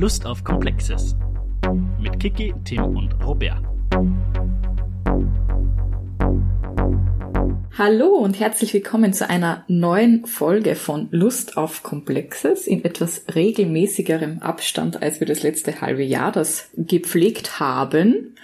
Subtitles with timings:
[0.00, 1.16] Lust auf Komplexes.
[2.00, 3.60] Mit Kiki, Tim und Robert.
[7.76, 14.38] Hallo und herzlich willkommen zu einer neuen Folge von Lust auf Komplexes in etwas regelmäßigerem
[14.38, 18.36] Abstand, als wir das letzte halbe Jahr das gepflegt haben.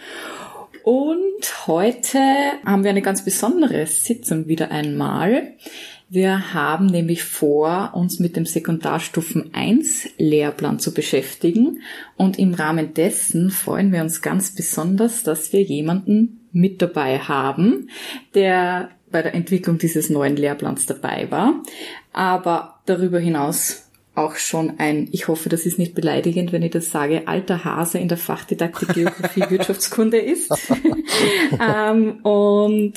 [0.82, 2.18] Und heute
[2.66, 5.54] haben wir eine ganz besondere Sitzung wieder einmal.
[6.14, 11.80] Wir haben nämlich vor, uns mit dem Sekundarstufen 1 Lehrplan zu beschäftigen.
[12.16, 17.88] Und im Rahmen dessen freuen wir uns ganz besonders, dass wir jemanden mit dabei haben,
[18.32, 21.64] der bei der Entwicklung dieses neuen Lehrplans dabei war,
[22.12, 23.83] aber darüber hinaus
[24.14, 27.98] auch schon ein, ich hoffe, das ist nicht beleidigend, wenn ich das sage, alter Hase
[27.98, 30.50] in der Fachdidaktik Geografie Wirtschaftskunde ist.
[31.60, 32.94] ähm, und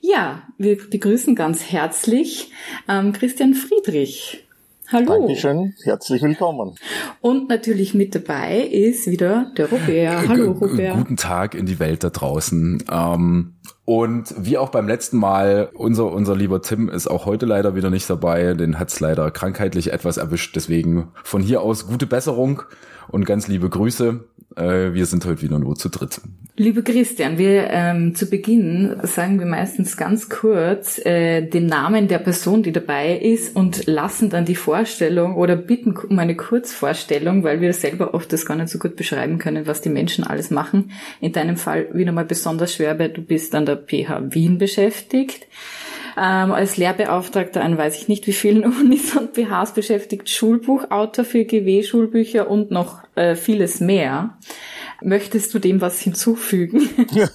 [0.00, 2.50] ja, wir begrüßen ganz herzlich
[2.88, 4.42] ähm, Christian Friedrich.
[4.88, 5.26] Hallo.
[5.26, 6.76] Dankeschön, herzlich willkommen.
[7.20, 10.28] Und natürlich mit dabei ist wieder der Robert.
[10.28, 10.96] Hallo Robert.
[10.96, 12.84] Guten Tag in die Welt da draußen.
[12.90, 13.54] Ähm,
[13.86, 17.88] und wie auch beim letzten Mal, unser, unser lieber Tim ist auch heute leider wieder
[17.88, 18.54] nicht dabei.
[18.54, 20.56] Den hat's leider krankheitlich etwas erwischt.
[20.56, 22.64] Deswegen von hier aus gute Besserung
[23.06, 24.24] und ganz liebe Grüße.
[24.56, 26.20] Äh, wir sind heute wieder nur zu dritt.
[26.58, 32.18] Lieber Christian, wir ähm, zu Beginn sagen wir meistens ganz kurz äh, den Namen der
[32.18, 37.60] Person, die dabei ist und lassen dann die Vorstellung oder bitten um eine Kurzvorstellung, weil
[37.60, 40.92] wir selber oft das gar nicht so gut beschreiben können, was die Menschen alles machen.
[41.20, 45.46] In deinem Fall wieder mal besonders schwer, weil du bist an der PH Wien beschäftigt.
[46.18, 51.44] Ähm, als Lehrbeauftragter an weiß ich nicht wie vielen Unis und BHs beschäftigt, Schulbuchautor für
[51.44, 54.38] GW-Schulbücher und noch äh, vieles mehr.
[55.02, 56.88] Möchtest du dem was hinzufügen?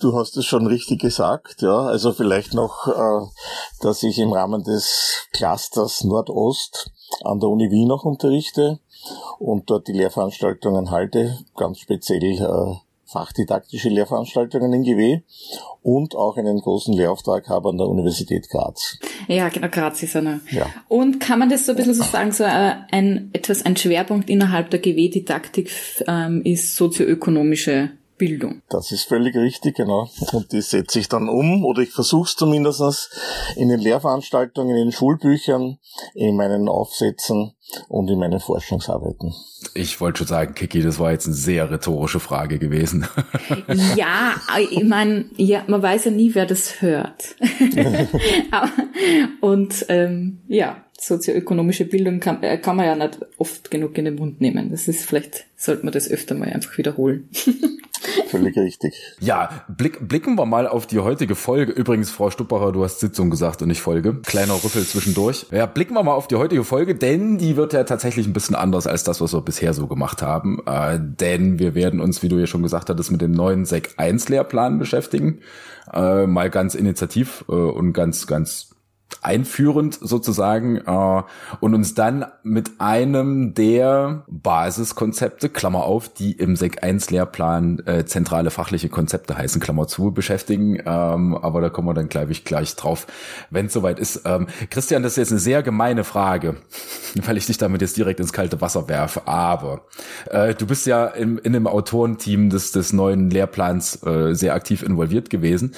[0.00, 1.78] du hast es schon richtig gesagt, ja.
[1.78, 3.26] Also vielleicht noch, äh,
[3.82, 6.90] dass ich im Rahmen des Clusters Nordost
[7.22, 8.80] an der Uni Wien auch unterrichte
[9.38, 12.76] und dort die Lehrveranstaltungen halte, ganz speziell äh,
[13.14, 15.20] fachdidaktische Lehrveranstaltungen in GW
[15.82, 18.98] und auch einen großen Lehrauftrag habe an der Universität Graz.
[19.28, 20.40] Ja, genau, Graz ist eine.
[20.50, 20.66] Ja.
[20.88, 24.28] Und kann man das so ein bisschen so sagen, so äh, ein, etwas, ein Schwerpunkt
[24.28, 25.70] innerhalb der GW-Didaktik
[26.08, 28.62] ähm, ist sozioökonomische Bildung.
[28.68, 30.08] Das ist völlig richtig, genau.
[30.32, 33.10] Und die setze ich dann um, oder ich versuche es zumindest
[33.56, 35.78] in den Lehrveranstaltungen, in den Schulbüchern,
[36.14, 37.54] in meinen Aufsätzen
[37.88, 39.34] und in meinen Forschungsarbeiten.
[39.74, 43.06] Ich wollte schon sagen, Kiki, das war jetzt eine sehr rhetorische Frage gewesen.
[43.96, 44.34] ja,
[44.70, 47.36] ich meine, ja, man weiß ja nie, wer das hört.
[49.40, 54.16] und ähm, ja, sozioökonomische Bildung kann, äh, kann man ja nicht oft genug in den
[54.16, 54.70] Mund nehmen.
[54.70, 57.28] Das ist vielleicht, sollte man das öfter mal einfach wiederholen.
[58.28, 58.94] Völlig richtig.
[59.20, 61.72] Ja, blick, blicken wir mal auf die heutige Folge.
[61.72, 64.20] Übrigens, Frau Stuppacher, du hast Sitzung gesagt und nicht Folge.
[64.22, 65.46] Kleiner Rüffel zwischendurch.
[65.50, 68.56] Ja, blicken wir mal auf die heutige Folge, denn die wird ja tatsächlich ein bisschen
[68.56, 70.60] anders als das, was wir bisher so gemacht haben.
[70.66, 73.94] Äh, denn wir werden uns, wie du ja schon gesagt hattest, mit dem neuen Sek
[73.96, 75.40] 1 Lehrplan beschäftigen.
[75.92, 78.73] Äh, mal ganz initiativ äh, und ganz, ganz
[79.22, 81.22] einführend sozusagen äh,
[81.60, 88.04] und uns dann mit einem der Basiskonzepte, Klammer auf, die im SEC 1 Lehrplan äh,
[88.04, 90.78] zentrale fachliche Konzepte heißen, Klammer zu, beschäftigen.
[90.84, 93.06] Ähm, aber da kommen wir dann gleich, ich gleich drauf,
[93.50, 94.22] wenn es soweit ist.
[94.24, 96.56] Ähm, Christian, das ist jetzt eine sehr gemeine Frage,
[97.26, 99.26] weil ich dich damit jetzt direkt ins kalte Wasser werfe.
[99.26, 99.82] Aber
[100.30, 104.82] äh, du bist ja in, in dem Autorenteam des, des neuen Lehrplans äh, sehr aktiv
[104.82, 105.74] involviert gewesen.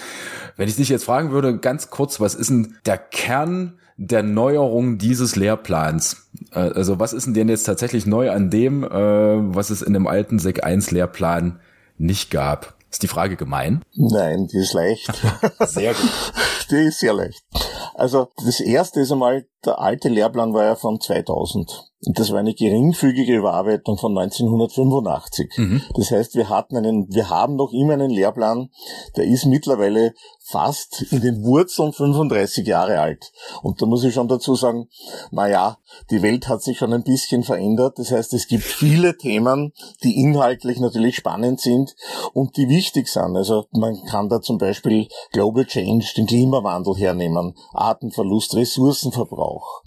[0.57, 4.99] Wenn ich dich jetzt fragen würde, ganz kurz, was ist denn der Kern der Neuerung
[4.99, 6.29] dieses Lehrplans?
[6.53, 10.07] Äh, also was ist denn jetzt tatsächlich neu an dem, äh, was es in dem
[10.07, 11.61] alten Sek 1 Lehrplan
[11.99, 12.76] nicht gab?
[12.97, 13.85] Ist die Frage gemein?
[13.95, 15.13] Nein, die ist leicht.
[15.67, 16.33] sehr gut.
[16.71, 17.45] Die ist sehr leicht.
[17.93, 21.91] Also das erste ist einmal, der alte Lehrplan war ja von 2000.
[22.07, 25.59] Und das war eine geringfügige Überarbeitung von 1985.
[25.59, 25.83] Mhm.
[25.95, 28.71] Das heißt, wir hatten einen, wir haben noch immer einen Lehrplan,
[29.15, 30.15] der ist mittlerweile
[30.49, 33.33] fast in den Wurzeln 35 Jahre alt.
[33.63, 34.89] Und da muss ich schon dazu sagen,
[35.33, 35.79] na ja,
[36.11, 37.99] die Welt hat sich schon ein bisschen verändert.
[37.99, 39.73] Das heißt, es gibt viele Themen,
[40.05, 41.97] die inhaltlich natürlich spannend sind
[42.33, 43.37] und die wichtig sind.
[43.37, 49.83] Also man kann da zum Beispiel Global Change, den Klimawandel hernehmen, Artenverlust, Ressourcenverbrauch,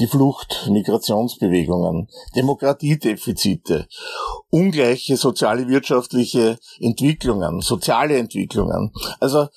[0.00, 3.86] die Flucht, Migrationsbewegungen, Demokratiedefizite
[4.52, 8.92] ungleiche soziale, wirtschaftliche Entwicklungen, soziale Entwicklungen.
[9.18, 9.48] Also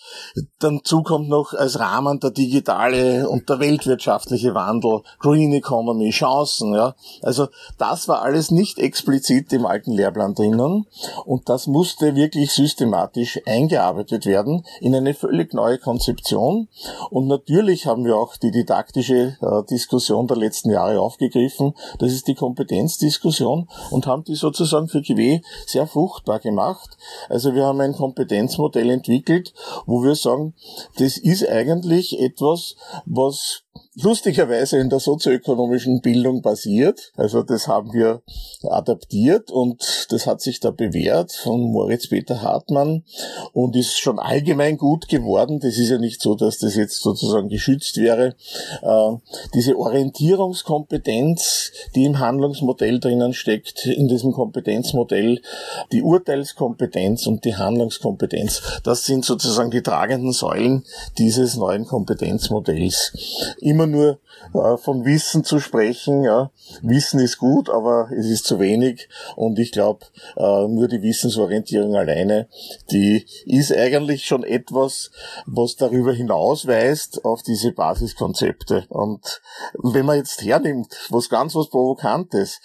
[0.59, 6.73] dazu kommt noch als Rahmen der digitale und der weltwirtschaftliche Wandel, Green Economy, Chancen.
[6.73, 6.95] Ja.
[7.21, 7.47] Also
[7.77, 10.85] das war alles nicht explizit im alten Lehrplan drinnen
[11.25, 16.67] und das musste wirklich systematisch eingearbeitet werden in eine völlig neue Konzeption.
[17.09, 21.73] Und natürlich haben wir auch die didaktische äh, Diskussion der letzten Jahre aufgegriffen.
[21.99, 26.97] Das ist die Kompetenzdiskussion und haben die sozusagen für GW sehr fruchtbar gemacht.
[27.29, 29.53] Also wir haben ein Kompetenzmodell entwickelt,
[29.85, 30.53] wo wir sagen,
[30.97, 32.75] das ist eigentlich etwas,
[33.05, 33.64] was
[34.01, 37.13] lustigerweise in der sozioökonomischen Bildung basiert.
[37.15, 38.21] Also das haben wir
[38.63, 43.03] adaptiert und das hat sich da bewährt von Moritz Peter Hartmann
[43.53, 45.59] und ist schon allgemein gut geworden.
[45.59, 48.35] Das ist ja nicht so, dass das jetzt sozusagen geschützt wäre.
[48.81, 49.11] Äh,
[49.53, 55.41] diese Orientierungskompetenz, die im Handlungsmodell drinnen steckt, in diesem Kompetenzmodell,
[55.91, 60.83] die Urteilskompetenz und die Handlungskompetenz, das sind sozusagen die tragenden Säulen
[61.17, 64.19] dieses neuen Kompetenzmodells immer nur
[64.53, 66.23] äh, von Wissen zu sprechen.
[66.23, 66.51] Ja.
[66.81, 69.09] Wissen ist gut, aber es ist zu wenig.
[69.35, 70.05] Und ich glaube,
[70.35, 72.47] äh, nur die Wissensorientierung alleine,
[72.91, 75.11] die ist eigentlich schon etwas,
[75.45, 78.85] was darüber hinausweist auf diese Basiskonzepte.
[78.89, 79.41] Und
[79.73, 82.61] wenn man jetzt hernimmt, was ganz was Provokantes,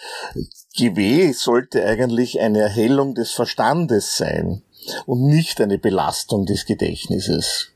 [0.76, 4.62] GW sollte eigentlich eine Erhellung des Verstandes sein
[5.06, 7.72] und nicht eine Belastung des Gedächtnisses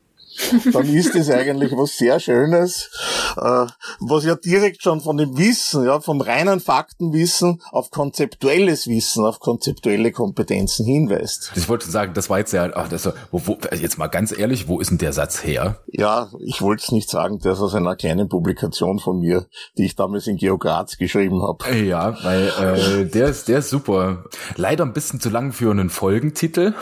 [0.73, 2.89] dann ist es eigentlich was sehr Schönes,
[3.37, 3.65] äh,
[3.99, 9.39] was ja direkt schon von dem Wissen, ja, vom reinen Faktenwissen auf konzeptuelles Wissen, auf
[9.39, 11.51] konzeptuelle Kompetenzen hinweist.
[11.55, 14.67] Ich wollte sagen, das war jetzt ja, ach, das, wo, wo, jetzt mal ganz ehrlich,
[14.67, 15.79] wo ist denn der Satz her?
[15.87, 19.45] Ja, ich wollte es nicht sagen, der ist aus einer kleinen Publikation von mir,
[19.77, 21.75] die ich damals in Geograz geschrieben habe.
[21.75, 24.25] Ja, weil äh, der ist, der ist super.
[24.55, 26.73] Leider ein bisschen zu lang für einen Folgentitel.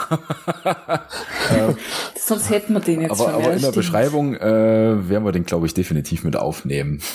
[2.15, 5.65] Sonst hätten wir den jetzt aber, aber in der Beschreibung äh, werden wir den, glaube
[5.65, 7.01] ich, definitiv mit aufnehmen.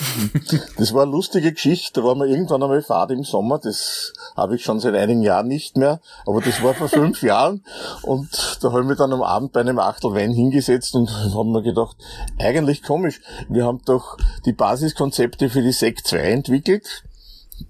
[0.76, 2.00] Das war eine lustige Geschichte.
[2.00, 3.58] Da war man irgendwann einmal Fahrt im Sommer.
[3.58, 6.00] Das habe ich schon seit einigen Jahren nicht mehr.
[6.26, 7.64] Aber das war vor fünf Jahren.
[8.02, 11.52] Und da habe ich mich dann am Abend bei einem Achtel Wein hingesetzt und haben
[11.52, 11.96] mir gedacht,
[12.38, 13.20] eigentlich komisch.
[13.48, 17.04] Wir haben doch die Basiskonzepte für die SEC 2 entwickelt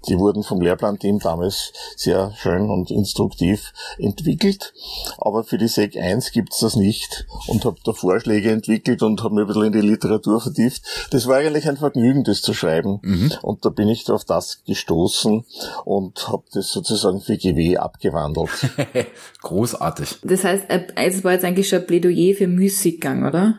[0.07, 4.73] die wurden vom Lehrplanteam damals sehr schön und instruktiv entwickelt.
[5.17, 9.35] Aber für die SEC 1 gibt's das nicht und habe da Vorschläge entwickelt und habe
[9.35, 10.83] mir ein bisschen in die Literatur vertieft.
[11.11, 12.99] Das war eigentlich ein Vergnügen, das zu schreiben.
[13.01, 13.31] Mhm.
[13.41, 15.45] Und da bin ich auf das gestoßen
[15.85, 18.49] und habe das sozusagen für GW abgewandelt.
[19.41, 20.19] Großartig.
[20.23, 20.65] Das heißt,
[20.95, 23.57] es war jetzt eigentlich schon ein Plädoyer für Müßiggang, oder?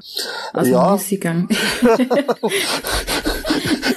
[0.53, 0.93] Also ja.
[0.93, 1.49] Müßiggang.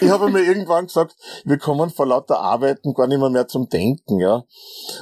[0.01, 1.15] ich habe mir irgendwann gesagt,
[1.45, 4.45] wir kommen vor lauter Arbeiten gar nicht mehr, mehr zum Denken, ja.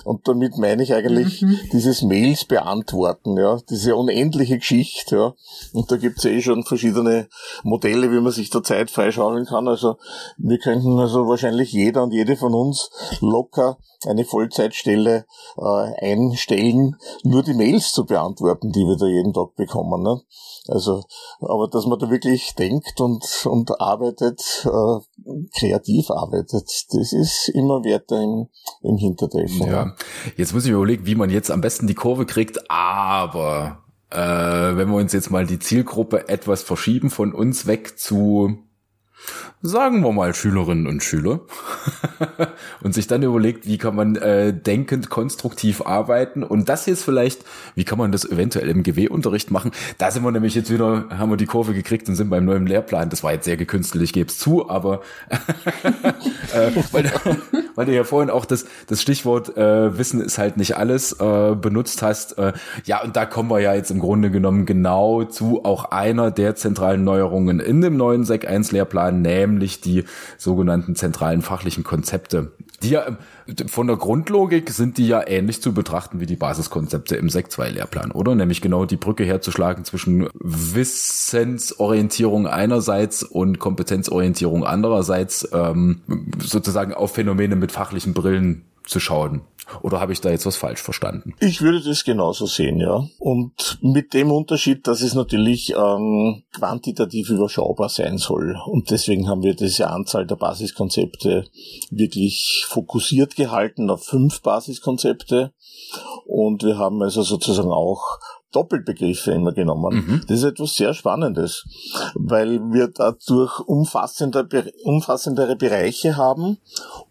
[0.04, 1.60] Und damit meine ich eigentlich mhm.
[1.72, 5.34] dieses Mails beantworten, ja, diese unendliche Geschichte, ja.
[5.74, 7.28] Und da gibt's ja eh schon verschiedene
[7.64, 9.68] Modelle, wie man sich da Zeit freischaufeln kann.
[9.68, 9.98] Also
[10.38, 12.90] wir könnten also wahrscheinlich jeder und jede von uns
[13.22, 13.78] locker
[14.08, 15.26] eine Vollzeitstelle
[15.58, 20.02] äh, einstellen, nur die Mails zu beantworten, die wir da jeden Tag bekommen.
[20.02, 20.22] Ne?
[20.68, 21.04] Also,
[21.40, 25.00] aber dass man da wirklich denkt und, und arbeitet, äh,
[25.58, 28.48] kreativ arbeitet, das ist immer weiter im,
[28.82, 29.68] im Hintertreffen.
[29.68, 29.96] Ja,
[30.38, 34.18] jetzt muss ich mir überlegen, wie man jetzt am besten die Kurve kriegt, aber äh,
[34.18, 38.58] wenn wir uns jetzt mal die Zielgruppe etwas verschieben von uns weg zu
[39.64, 41.42] sagen wir mal Schülerinnen und Schüler
[42.84, 47.46] und sich dann überlegt, wie kann man äh, denkend konstruktiv arbeiten und das jetzt vielleicht,
[47.76, 49.72] wie kann man das eventuell im GW-Unterricht machen?
[50.00, 52.66] Da sind wir nämlich jetzt wieder, haben wir die Kurve gekriegt und sind beim neuen
[52.66, 53.10] Lehrplan.
[53.10, 55.02] Das war jetzt sehr gekünstelt, ich gebe es zu, aber
[56.54, 57.12] äh, weil,
[57.76, 61.56] weil du ja vorhin auch das, das Stichwort äh, Wissen ist halt nicht alles äh,
[61.56, 62.38] benutzt hast.
[62.40, 62.54] Äh,
[62.86, 66.56] ja, und da kommen wir ja jetzt im Grunde genommen genau zu auch einer der
[66.56, 70.06] zentralen Neuerungen in dem neuen Sec 1 Lehrplan, nämlich nämlich die
[70.38, 72.52] sogenannten zentralen fachlichen Konzepte.
[72.82, 73.18] Die ja
[73.68, 77.70] von der Grundlogik sind die ja ähnlich zu betrachten wie die Basiskonzepte im Sek 2
[77.70, 78.36] Lehrplan, oder?
[78.36, 86.02] Nämlich genau die Brücke herzuschlagen zwischen Wissensorientierung einerseits und Kompetenzorientierung andererseits, ähm,
[86.40, 89.42] sozusagen auf Phänomene mit fachlichen Brillen zu schauen.
[89.84, 91.34] Oder habe ich da jetzt was falsch verstanden?
[91.40, 93.08] Ich würde das genauso sehen, ja.
[93.20, 98.58] Und mit dem Unterschied, dass es natürlich ähm, quantitativ überschaubar sein soll.
[98.66, 101.46] Und deswegen haben wir diese Anzahl der Basiskonzepte
[101.90, 105.54] wirklich fokussiert gehalten auf fünf Basiskonzepte.
[106.26, 108.20] Und wir haben also sozusagen auch
[108.52, 109.96] Doppelbegriffe immer genommen.
[109.96, 110.22] Mhm.
[110.28, 111.66] Das ist etwas sehr Spannendes,
[112.14, 114.48] weil wir dadurch umfassender,
[114.84, 116.58] umfassendere Bereiche haben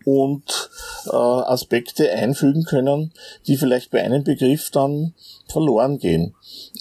[0.05, 0.71] und
[1.07, 3.13] äh, Aspekte einfügen können,
[3.47, 5.15] die vielleicht bei einem Begriff dann
[5.51, 6.35] verloren gehen.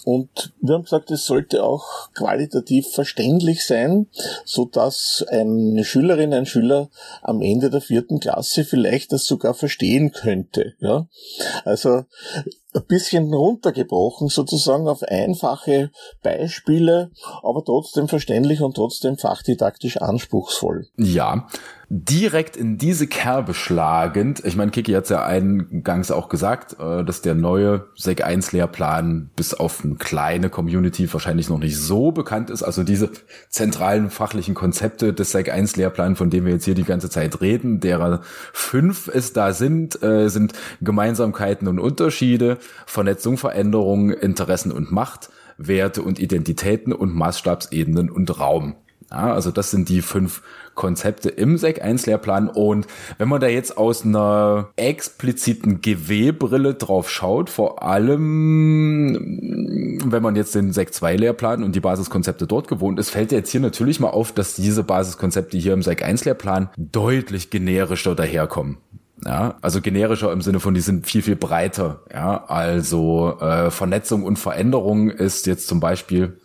[0.05, 4.07] Und wir haben gesagt, es sollte auch qualitativ verständlich sein,
[4.45, 6.89] so dass eine Schülerin, ein Schüler
[7.21, 10.73] am Ende der vierten Klasse vielleicht das sogar verstehen könnte.
[10.79, 11.07] Ja?
[11.65, 12.03] Also
[12.73, 17.11] ein bisschen runtergebrochen sozusagen auf einfache Beispiele,
[17.41, 20.88] aber trotzdem verständlich und trotzdem fachdidaktisch anspruchsvoll.
[20.97, 21.47] Ja,
[21.91, 24.46] direkt in diese Kerbe schlagend.
[24.46, 28.51] Ich meine, Kiki hat es ja eingangs auch gesagt, äh, dass der neue Sek 1
[28.51, 32.62] Lehrplan bis auf eine kleine Community wahrscheinlich noch nicht so bekannt ist.
[32.62, 33.10] Also diese
[33.50, 37.41] zentralen fachlichen Konzepte des Sek 1 Lehrplan, von dem wir jetzt hier die ganze Zeit
[37.41, 38.22] reden, derer
[38.53, 46.03] fünf es da sind, äh, sind Gemeinsamkeiten und Unterschiede, Vernetzung, Veränderung, Interessen und Macht, Werte
[46.03, 48.75] und Identitäten und Maßstabsebenen und Raum.
[49.12, 50.42] Ja, also das sind die fünf
[50.75, 52.88] Konzepte im Sec 1 Lehrplan und
[53.18, 60.56] wenn man da jetzt aus einer expliziten GW-Brille drauf schaut, vor allem wenn man jetzt
[60.56, 64.10] den Sec 2 Lehrplan und die Basiskonzepte dort gewohnt ist, fällt jetzt hier natürlich mal
[64.10, 68.78] auf, dass diese Basiskonzepte hier im Sec 1 Lehrplan deutlich generischer daherkommen.
[69.25, 72.04] Ja, also generischer im Sinne von, die sind viel, viel breiter.
[72.13, 76.39] Ja, also äh, Vernetzung und Veränderung ist jetzt zum Beispiel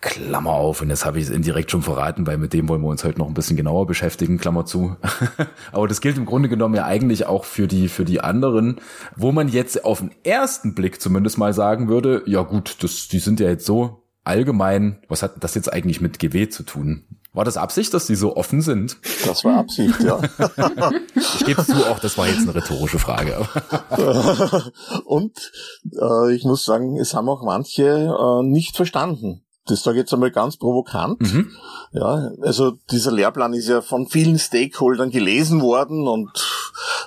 [0.00, 2.88] Klammer auf, und jetzt habe ich es indirekt schon verraten, weil mit dem wollen wir
[2.88, 4.96] uns heute noch ein bisschen genauer beschäftigen, Klammer zu.
[5.72, 8.80] Aber das gilt im Grunde genommen ja eigentlich auch für die, für die anderen,
[9.16, 13.18] wo man jetzt auf den ersten Blick zumindest mal sagen würde, ja gut, das, die
[13.18, 17.04] sind ja jetzt so allgemein, was hat das jetzt eigentlich mit GW zu tun?
[17.32, 18.96] War das Absicht, dass die so offen sind?
[19.24, 20.20] Das war Absicht, ja.
[21.14, 23.46] ich gebe zu, auch das war jetzt eine rhetorische Frage.
[25.04, 25.52] Und
[25.92, 29.42] äh, ich muss sagen, es haben auch manche äh, nicht verstanden.
[29.66, 31.20] Das sage ich jetzt einmal ganz provokant.
[31.20, 31.52] Mhm.
[31.92, 36.30] Ja, also dieser Lehrplan ist ja von vielen Stakeholdern gelesen worden und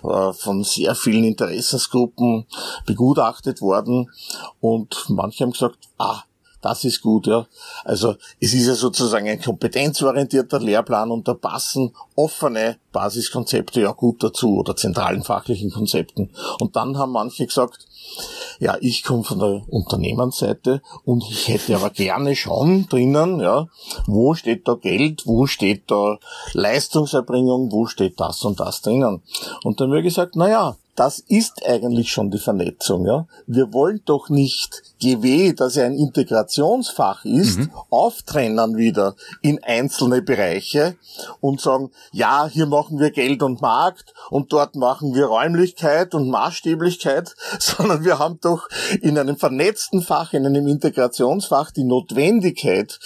[0.03, 2.45] äh, von sehr vielen Interessensgruppen
[2.86, 4.12] begutachtet worden.
[4.60, 6.24] Und manche haben gesagt, ah,
[6.63, 7.45] das ist gut, ja.
[7.83, 14.24] Also es ist ja sozusagen ein kompetenzorientierter Lehrplan und da passen offene Basiskonzepte ja gut
[14.24, 16.29] dazu oder zentralen fachlichen Konzepten.
[16.60, 17.86] Und dann haben manche gesagt,
[18.60, 23.67] ja, ich komme von der Unternehmensseite und ich hätte aber gerne schon drinnen, ja,
[24.07, 26.17] wo steht da Geld, wo steht da
[26.53, 29.22] Leistungserbringung, wo steht das und das drinnen.
[29.63, 33.05] Und dann wird gesagt, na ja, das ist eigentlich schon die Vernetzung.
[33.05, 33.27] Ja?
[33.47, 37.71] Wir wollen doch nicht GW, das ja ein Integrationsfach ist, mhm.
[37.89, 40.95] auftrennen wieder in einzelne Bereiche
[41.41, 46.29] und sagen, ja, hier machen wir Geld und Markt und dort machen wir Räumlichkeit und
[46.29, 48.69] Maßstäblichkeit, sondern wir haben doch
[49.01, 53.00] in einem vernetzten Fach, in einem Integrationsfach die Notwendigkeit,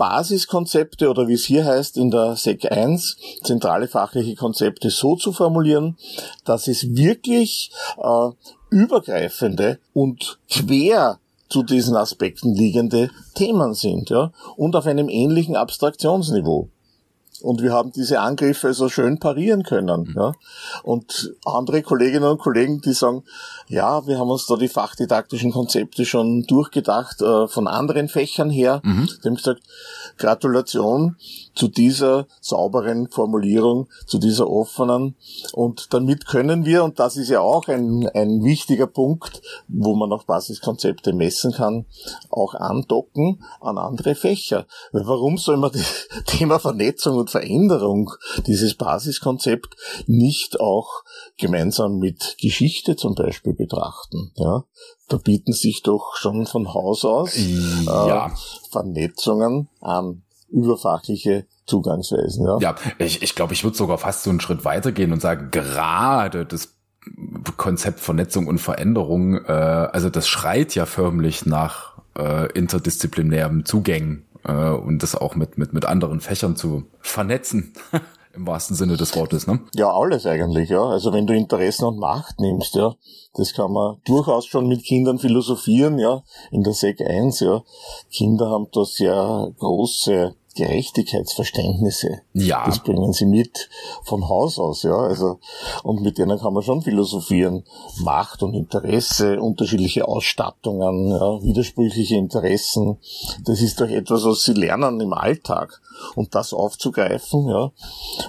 [0.00, 5.30] Basiskonzepte oder wie es hier heißt in der SEC 1, zentrale fachliche Konzepte so zu
[5.30, 5.98] formulieren,
[6.46, 8.30] dass es wirklich äh,
[8.70, 11.18] übergreifende und quer
[11.50, 16.70] zu diesen Aspekten liegende Themen sind, ja, und auf einem ähnlichen Abstraktionsniveau.
[17.42, 20.08] Und wir haben diese Angriffe so schön parieren können.
[20.08, 20.14] Mhm.
[20.16, 20.32] Ja.
[20.82, 23.24] Und andere Kolleginnen und Kollegen, die sagen,
[23.68, 28.80] ja, wir haben uns da die fachdidaktischen Konzepte schon durchgedacht äh, von anderen Fächern her.
[28.84, 29.08] Mhm.
[29.22, 29.62] Die haben gesagt,
[30.18, 31.16] Gratulation
[31.54, 35.16] zu dieser sauberen Formulierung, zu dieser offenen.
[35.52, 40.12] Und damit können wir, und das ist ja auch ein, ein wichtiger Punkt, wo man
[40.12, 41.86] auch Basiskonzepte messen kann,
[42.30, 44.66] auch andocken an andere Fächer.
[44.92, 48.10] Warum soll man das Thema Vernetzung und Veränderung,
[48.46, 49.76] dieses Basiskonzept,
[50.06, 51.02] nicht auch
[51.36, 54.32] gemeinsam mit Geschichte zum Beispiel betrachten?
[54.36, 54.64] Ja?
[55.08, 58.26] Da bieten sich doch schon von Haus aus ja.
[58.26, 58.30] äh,
[58.70, 62.46] Vernetzungen an überfachliche Zugangsweisen.
[62.46, 65.48] Ja, ja ich, ich glaube, ich würde sogar fast so einen Schritt weitergehen und sagen,
[65.50, 66.74] gerade das
[67.56, 74.52] Konzept Vernetzung und Veränderung, äh, also das schreit ja förmlich nach äh, interdisziplinären Zugängen äh,
[74.52, 77.72] und das auch mit, mit, mit anderen Fächern zu vernetzen.
[78.32, 79.60] Im wahrsten Sinne des Wortes, ne?
[79.74, 80.84] Ja, alles eigentlich, ja.
[80.84, 82.94] Also wenn du Interessen und Macht nimmst, ja,
[83.34, 87.62] das kann man durchaus schon mit Kindern philosophieren, ja, in der SEC 1, ja.
[88.10, 92.20] Kinder haben da sehr große Gerechtigkeitsverständnisse.
[92.34, 92.66] Ja.
[92.66, 93.70] Das bringen sie mit
[94.04, 94.94] von Haus aus, ja.
[94.96, 95.38] Also,
[95.82, 97.64] und mit denen kann man schon philosophieren.
[98.02, 102.98] Macht und Interesse, unterschiedliche Ausstattungen, ja, widersprüchliche Interessen.
[103.44, 105.80] Das ist doch etwas, was sie lernen im Alltag.
[106.14, 107.72] Und das aufzugreifen, ja.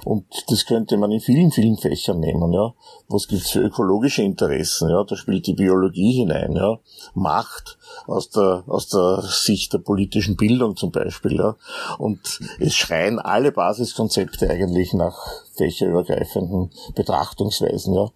[0.04, 2.74] Und das könnte man in vielen, vielen Fächern nehmen, ja.
[3.08, 5.04] Was gibt's für ökologische Interessen, ja.
[5.04, 6.80] Da spielt die Biologie hinein, ja.
[7.14, 11.56] Macht aus der, aus der Sicht der politischen Bildung zum Beispiel, ja.
[11.98, 12.21] Und
[12.60, 15.18] Und es schreien alle Basiskonzepte eigentlich nach
[15.56, 18.10] fächerübergreifenden Betrachtungsweisen, ja.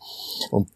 [0.51, 0.69] Und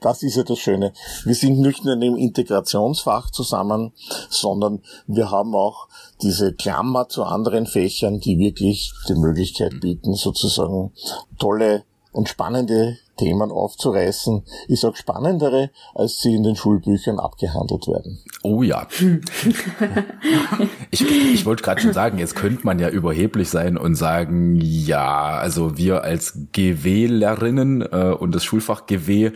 [0.00, 0.92] das ist ja das Schöne.
[1.24, 3.92] Wir sind nicht nur in einem Integrationsfach zusammen,
[4.30, 5.88] sondern wir haben auch
[6.22, 10.92] diese Klammer zu anderen Fächern, die wirklich die Möglichkeit bieten, sozusagen
[11.38, 11.84] tolle
[12.16, 18.18] und spannende Themen aufzureißen, ist auch spannendere, als sie in den Schulbüchern abgehandelt werden.
[18.42, 18.86] Oh ja.
[20.90, 25.36] ich, ich wollte gerade schon sagen, jetzt könnte man ja überheblich sein und sagen, ja,
[25.36, 29.32] also wir als GW-Lerinnen äh, und das Schulfach GW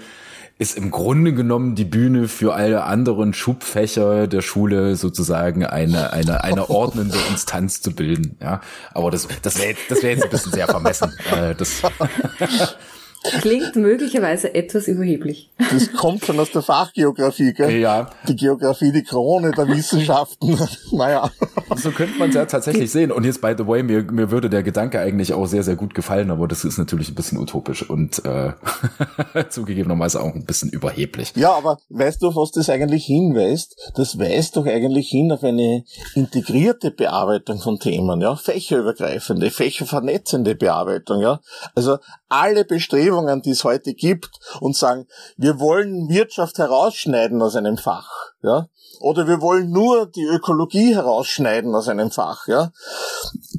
[0.60, 6.44] ist im Grunde genommen die Bühne für alle anderen Schubfächer der Schule sozusagen eine, eine,
[6.44, 8.36] eine ordnende Instanz zu bilden.
[8.42, 8.60] Ja,
[8.92, 11.14] aber das, das wäre das wäre jetzt ein bisschen sehr vermessen.
[11.34, 11.80] Äh, das
[13.22, 15.50] Klingt möglicherweise etwas überheblich.
[15.58, 17.78] Das kommt schon aus der Fachgeografie, gell?
[17.78, 18.08] Ja.
[18.26, 20.58] Die Geografie, die Krone der Wissenschaften.
[20.92, 21.30] naja.
[21.76, 23.12] So könnte man es ja tatsächlich sehen.
[23.12, 25.94] Und jetzt, by the way, mir, mir würde der Gedanke eigentlich auch sehr, sehr gut
[25.94, 28.52] gefallen, aber das ist natürlich ein bisschen utopisch und äh,
[29.50, 31.34] zugegebenerweise auch ein bisschen überheblich.
[31.36, 33.92] Ja, aber weißt du, auf was das eigentlich hinweist?
[33.96, 35.84] Das weist doch eigentlich hin auf eine
[36.14, 38.34] integrierte Bearbeitung von Themen, ja?
[38.34, 41.40] Fächerübergreifende, fächervernetzende Bearbeitung, ja?
[41.74, 41.98] Also
[42.30, 43.09] alle Bestrebungen,
[43.42, 48.10] die es heute gibt und sagen, wir wollen Wirtschaft herausschneiden aus einem Fach,
[48.42, 48.68] ja,
[49.00, 52.72] oder wir wollen nur die Ökologie herausschneiden aus einem Fach, ja.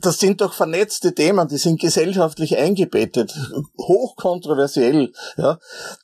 [0.01, 3.35] Das sind doch vernetzte Themen, die sind gesellschaftlich eingebettet,
[3.77, 5.57] hochkontroversiell, ja.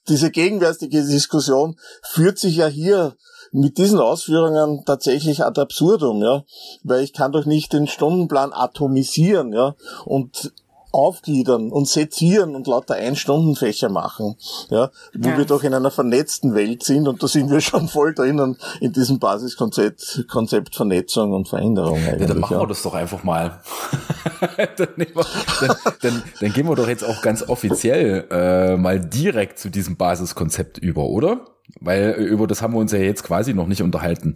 [0.07, 3.15] Diese gegenwärtige Diskussion führt sich ja hier
[3.51, 6.43] mit diesen Ausführungen tatsächlich ad absurdum, ja,
[6.83, 9.75] weil ich kann doch nicht den Stundenplan atomisieren, ja,
[10.05, 10.51] und
[10.91, 14.35] aufgliedern und sezieren und lauter Einstundenfächer machen,
[14.69, 15.37] ja, wo ja.
[15.37, 18.93] wir doch in einer vernetzten Welt sind und da sind wir schon voll drinnen in
[18.93, 21.99] diesem Basiskonzept Konzept Vernetzung und Veränderung.
[22.05, 22.61] Ja, dann machen ja.
[22.61, 23.61] wir das doch einfach mal.
[24.77, 25.07] dann, wir,
[25.61, 29.97] dann, dann, dann, gehen wir doch jetzt auch ganz offiziell äh, mal direkt zu diesem
[29.97, 31.45] Basiskonzept über, oder?
[31.79, 34.35] Weil über das haben wir uns ja jetzt quasi noch nicht unterhalten.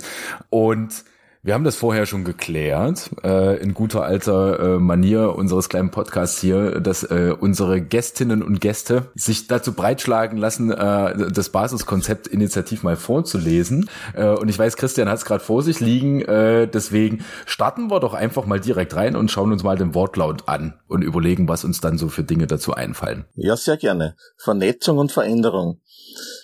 [0.50, 1.03] Und
[1.43, 6.39] wir haben das vorher schon geklärt, äh, in guter alter äh, Manier unseres kleinen Podcasts
[6.39, 12.83] hier, dass äh, unsere Gästinnen und Gäste sich dazu breitschlagen lassen, äh, das Basiskonzept initiativ
[12.83, 13.89] mal vorzulesen.
[14.13, 18.00] Äh, und ich weiß, Christian hat es gerade vor sich liegen, äh, deswegen starten wir
[18.00, 21.63] doch einfach mal direkt rein und schauen uns mal den Wortlaut an und überlegen, was
[21.63, 23.25] uns dann so für Dinge dazu einfallen.
[23.33, 24.15] Ja, sehr gerne.
[24.38, 25.81] Vernetzung und Veränderung.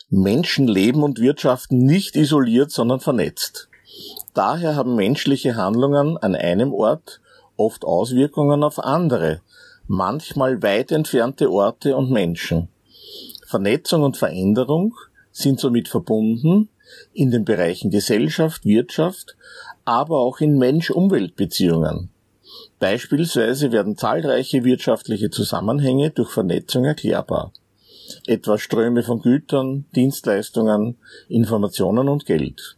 [0.09, 3.66] Menschen leben und wirtschaften nicht isoliert, sondern vernetzt.
[4.37, 7.21] Daher haben menschliche Handlungen an einem Ort
[7.55, 9.41] oft Auswirkungen auf andere,
[9.87, 12.67] manchmal weit entfernte Orte und Menschen.
[13.47, 14.93] Vernetzung und Veränderung
[15.31, 16.69] sind somit verbunden
[17.13, 19.35] in den Bereichen Gesellschaft, Wirtschaft,
[19.85, 22.11] aber auch in Mensch-Umwelt-Beziehungen.
[22.77, 27.53] Beispielsweise werden zahlreiche wirtschaftliche Zusammenhänge durch Vernetzung erklärbar,
[28.27, 32.77] etwa Ströme von Gütern, Dienstleistungen, Informationen und Geld.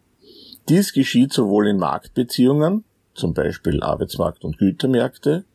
[0.70, 2.84] Dies geschieht sowohl in Marktbeziehungen,
[3.16, 5.46] zum Beispiel Arbeitsmarkt und Gütermärkte,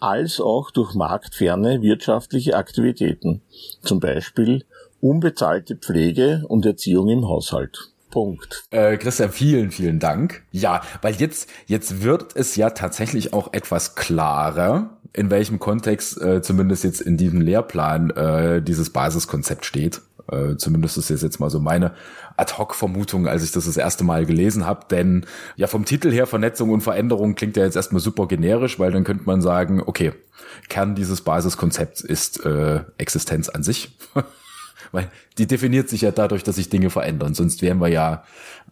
[0.00, 3.40] als auch durch marktferne wirtschaftliche Aktivitäten,
[3.82, 4.64] zum Beispiel
[5.00, 7.90] unbezahlte Pflege und Erziehung im Haushalt.
[8.10, 8.64] Punkt.
[8.70, 10.42] Äh, Christian, vielen, vielen Dank.
[10.50, 16.42] Ja, weil jetzt, jetzt wird es ja tatsächlich auch etwas klarer, in welchem Kontext äh,
[16.42, 20.02] zumindest jetzt in diesem Lehrplan äh, dieses Basiskonzept steht.
[20.30, 21.92] Äh, zumindest ist das jetzt mal so meine
[22.36, 24.86] Ad-Hoc-Vermutung, als ich das das erste Mal gelesen habe.
[24.90, 28.92] Denn ja, vom Titel her Vernetzung und Veränderung klingt ja jetzt erstmal super generisch, weil
[28.92, 30.12] dann könnte man sagen, okay,
[30.68, 33.96] Kern dieses Basiskonzepts ist äh, Existenz an sich.
[34.92, 37.34] weil die definiert sich ja dadurch, dass sich Dinge verändern.
[37.34, 38.24] Sonst wären wir ja,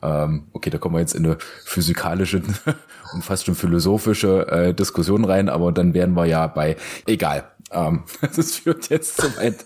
[0.02, 2.42] ähm, okay, da kommen wir jetzt in eine physikalische
[3.12, 8.02] und fast schon philosophische äh, Diskussion rein, aber dann wären wir ja bei, egal, ähm,
[8.36, 9.64] das führt jetzt zu weit.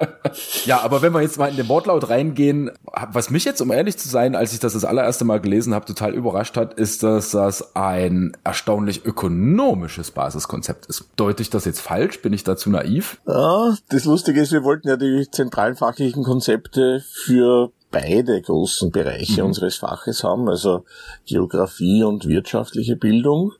[0.64, 2.70] ja, aber wenn wir jetzt mal in den Wortlaut reingehen,
[3.12, 5.84] was mich jetzt, um ehrlich zu sein, als ich das das allererste Mal gelesen habe,
[5.84, 11.04] total überrascht hat, ist, dass das ein erstaunlich ökonomisches Basiskonzept ist.
[11.16, 12.22] Deute ich das jetzt falsch?
[12.22, 13.18] Bin ich dazu naiv?
[13.26, 19.42] Ja, das Lustige ist, wir wollten ja die zentralen fachlichen Konzepte für beide großen Bereiche
[19.42, 19.48] mhm.
[19.48, 20.84] unseres Faches haben, also
[21.26, 23.52] Geografie und wirtschaftliche Bildung.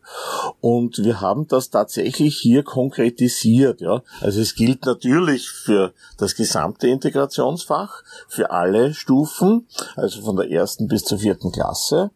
[0.60, 3.80] Und wir haben das tatsächlich hier konkretisiert.
[3.80, 4.02] Ja.
[4.20, 10.88] Also es gilt natürlich für das gesamte Integrationsfach, für alle Stufen, also von der ersten
[10.88, 12.10] bis zur vierten Klasse.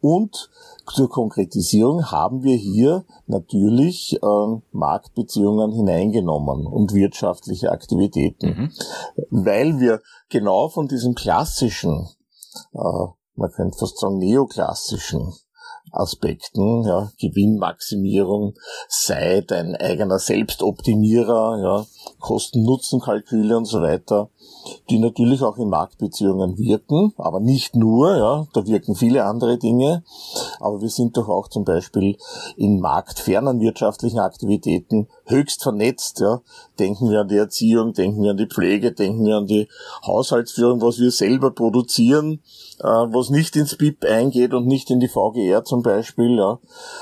[0.00, 0.50] Und
[0.94, 8.72] zur Konkretisierung haben wir hier natürlich äh, Marktbeziehungen hineingenommen und wirtschaftliche Aktivitäten, mhm.
[9.30, 12.08] weil wir genau von diesem klassischen,
[12.72, 15.32] äh, man könnte fast sagen neoklassischen
[15.92, 18.54] Aspekten, ja, Gewinnmaximierung,
[18.88, 21.86] sei dein eigener Selbstoptimierer, ja,
[22.20, 24.30] Kosten-Nutzen-Kalküle und so weiter,
[24.88, 30.02] die natürlich auch in Marktbeziehungen wirken, aber nicht nur, ja, da wirken viele andere Dinge,
[30.58, 32.16] aber wir sind doch auch zum Beispiel
[32.56, 36.40] in marktfernen wirtschaftlichen Aktivitäten höchst vernetzt, ja.
[36.78, 39.68] Denken wir an die Erziehung, denken wir an die Pflege, denken wir an die
[40.04, 42.40] Haushaltsführung, was wir selber produzieren,
[42.80, 46.58] äh, was nicht ins BIP eingeht und nicht in die VGR zum Beispiel, ja.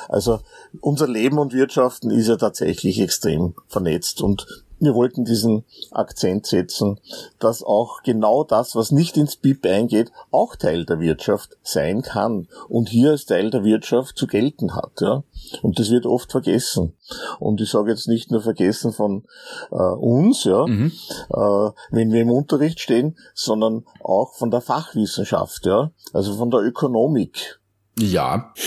[0.09, 0.41] Also
[0.81, 4.47] unser Leben und Wirtschaften ist ja tatsächlich extrem vernetzt und
[4.81, 7.01] wir wollten diesen Akzent setzen,
[7.39, 12.49] dass auch genau das, was nicht ins BIP eingeht, auch Teil der Wirtschaft sein kann
[12.69, 15.01] und hier als Teil der Wirtschaft zu gelten hat.
[15.01, 15.25] Ja?
[15.63, 16.95] Und das wird oft vergessen.
[17.39, 19.25] Und ich sage jetzt nicht nur vergessen von
[19.71, 20.93] äh, uns, ja, mhm.
[21.31, 26.61] äh, wenn wir im Unterricht stehen, sondern auch von der Fachwissenschaft, ja, also von der
[26.61, 27.61] Ökonomik.
[27.99, 28.53] Ja.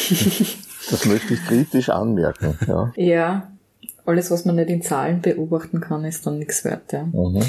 [0.90, 2.58] Das möchte ich kritisch anmerken.
[2.68, 2.92] Ja.
[2.96, 3.52] ja,
[4.06, 6.92] alles, was man nicht in Zahlen beobachten kann, ist dann nichts wert.
[6.92, 7.04] Ja.
[7.04, 7.42] Mhm.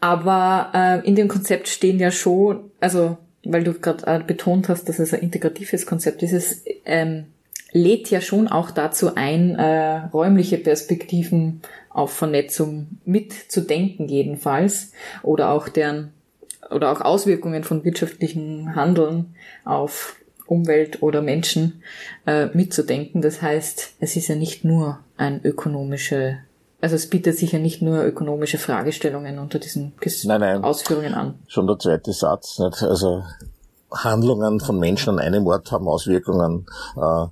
[0.00, 4.88] Aber äh, in dem Konzept stehen ja schon, also weil du gerade äh, betont hast,
[4.88, 7.26] dass es ein integratives Konzept ist, es ähm,
[7.72, 15.68] lädt ja schon auch dazu ein, äh, räumliche Perspektiven auf Vernetzung mitzudenken jedenfalls oder auch
[15.68, 16.12] deren
[16.70, 21.82] oder auch Auswirkungen von wirtschaftlichem Handeln auf Umwelt oder Menschen
[22.26, 23.22] äh, mitzudenken.
[23.22, 26.38] Das heißt, es ist ja nicht nur ein ökonomische,
[26.80, 29.92] also es bietet sich ja nicht nur ökonomische Fragestellungen unter diesen
[30.24, 31.38] nein, nein, Ausführungen an.
[31.48, 32.82] Schon der zweite Satz, nicht?
[32.82, 33.22] also
[33.90, 37.26] Handlungen von Menschen an einem Ort haben Auswirkungen äh,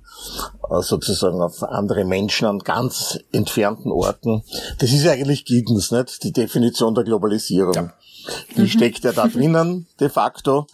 [0.81, 4.43] sozusagen auf andere Menschen an ganz entfernten Orten.
[4.79, 6.23] Das ist eigentlich Giddens, nicht?
[6.23, 7.73] Die Definition der Globalisierung.
[7.73, 7.93] Ja.
[8.55, 8.67] Die mhm.
[8.67, 10.67] steckt ja da drinnen, de facto.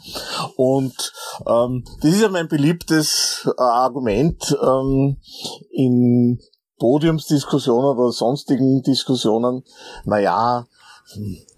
[0.56, 1.14] Und
[1.48, 5.18] ähm, das ist ja mein beliebtes äh, Argument ähm,
[5.72, 6.40] in
[6.80, 9.64] Podiumsdiskussionen oder sonstigen Diskussionen.
[10.06, 10.66] Naja,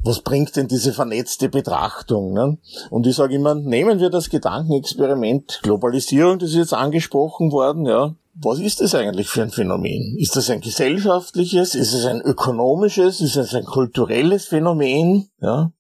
[0.04, 2.34] was bringt denn diese vernetzte Betrachtung?
[2.34, 2.58] Ne?
[2.90, 8.16] Und ich sage immer, nehmen wir das Gedankenexperiment Globalisierung, das ist jetzt angesprochen worden, ja.
[8.34, 10.16] Was ist das eigentlich für ein Phänomen?
[10.18, 11.76] Ist das ein gesellschaftliches?
[11.76, 13.20] Ist es ein ökonomisches?
[13.20, 15.30] Ist es ein kulturelles Phänomen?
[15.42, 15.74] Ja.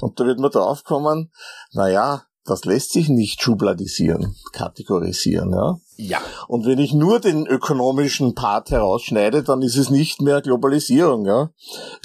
[0.00, 1.32] Und da wird man drauf kommen,
[1.72, 5.78] naja, das lässt sich nicht schubladisieren, kategorisieren, ja.
[6.00, 6.22] Ja.
[6.46, 11.50] Und wenn ich nur den ökonomischen Part herausschneide, dann ist es nicht mehr Globalisierung, ja.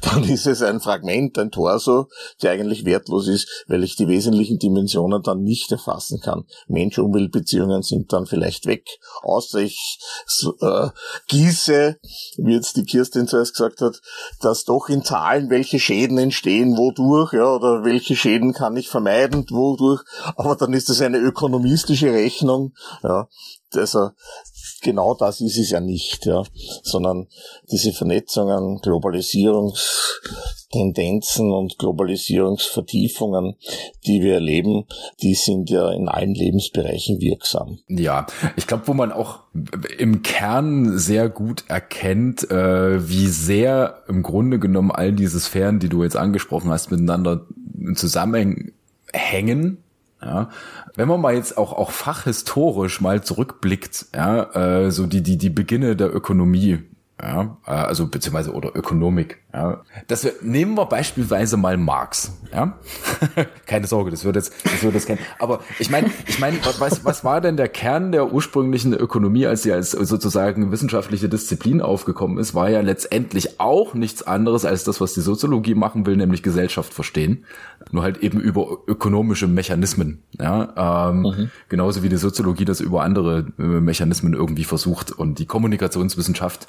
[0.01, 2.07] Dann ist es ein Fragment, ein Torso,
[2.41, 6.45] der eigentlich wertlos ist, weil ich die wesentlichen Dimensionen dann nicht erfassen kann.
[6.67, 8.83] Mensch-Umwelt-Beziehungen sind dann vielleicht weg,
[9.21, 9.99] außer ich
[10.61, 10.89] äh,
[11.27, 11.99] gieße,
[12.37, 14.01] wie jetzt die Kirstin zuerst gesagt hat,
[14.41, 19.45] dass doch in Zahlen welche Schäden entstehen, wodurch, ja, oder welche Schäden kann ich vermeiden,
[19.51, 20.01] wodurch,
[20.35, 23.27] aber dann ist das eine ökonomistische Rechnung, ja
[23.77, 24.09] also
[24.83, 26.43] genau das ist es ja nicht, ja,
[26.83, 27.27] sondern
[27.71, 33.55] diese Vernetzungen, Globalisierungstendenzen und Globalisierungsvertiefungen,
[34.05, 34.85] die wir erleben,
[35.21, 37.79] die sind ja in allen Lebensbereichen wirksam.
[37.87, 39.39] Ja, ich glaube, wo man auch
[39.97, 45.89] im Kern sehr gut erkennt, äh, wie sehr im Grunde genommen all diese Sphären, die
[45.89, 47.47] du jetzt angesprochen hast, miteinander
[47.95, 49.82] zusammenhängen
[50.23, 50.49] ja,
[50.95, 55.49] wenn man mal jetzt auch auch fachhistorisch mal zurückblickt, ja, äh, so die die die
[55.49, 56.79] Beginne der Ökonomie,
[57.21, 62.77] ja, äh, also beziehungsweise oder Ökonomik, ja, dass wir nehmen wir beispielsweise mal Marx, ja,
[63.65, 67.03] keine Sorge, das wird jetzt, das wird jetzt kein, aber ich meine, ich meine, was
[67.03, 72.37] was war denn der Kern der ursprünglichen Ökonomie, als sie als sozusagen wissenschaftliche Disziplin aufgekommen
[72.37, 76.43] ist, war ja letztendlich auch nichts anderes als das, was die Soziologie machen will, nämlich
[76.43, 77.45] Gesellschaft verstehen,
[77.91, 81.51] nur halt eben über ökonomische Mechanismen, ja, ähm, mhm.
[81.69, 86.67] genauso wie die Soziologie das über andere äh, Mechanismen irgendwie versucht und die Kommunikationswissenschaft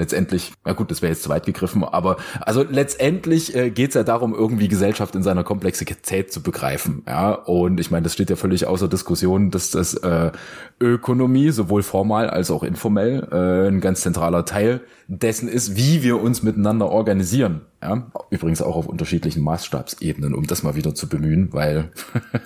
[0.00, 3.94] letztendlich, na gut, das wäre jetzt zu weit gegriffen, aber also letztendlich äh, geht es
[3.94, 7.02] ja darum, irgendwie Gesellschaft in seiner Komplexität zu begreifen.
[7.06, 10.32] Ja, und ich meine, das steht ja völlig außer Diskussion, dass das äh,
[10.80, 16.20] Ökonomie sowohl formal als auch informell äh, ein ganz zentraler Teil dessen ist, wie wir
[16.20, 17.60] uns miteinander organisieren.
[17.82, 21.90] Ja, übrigens auch auf unterschiedlichen Maßstabsebenen, um das mal wieder zu bemühen, weil,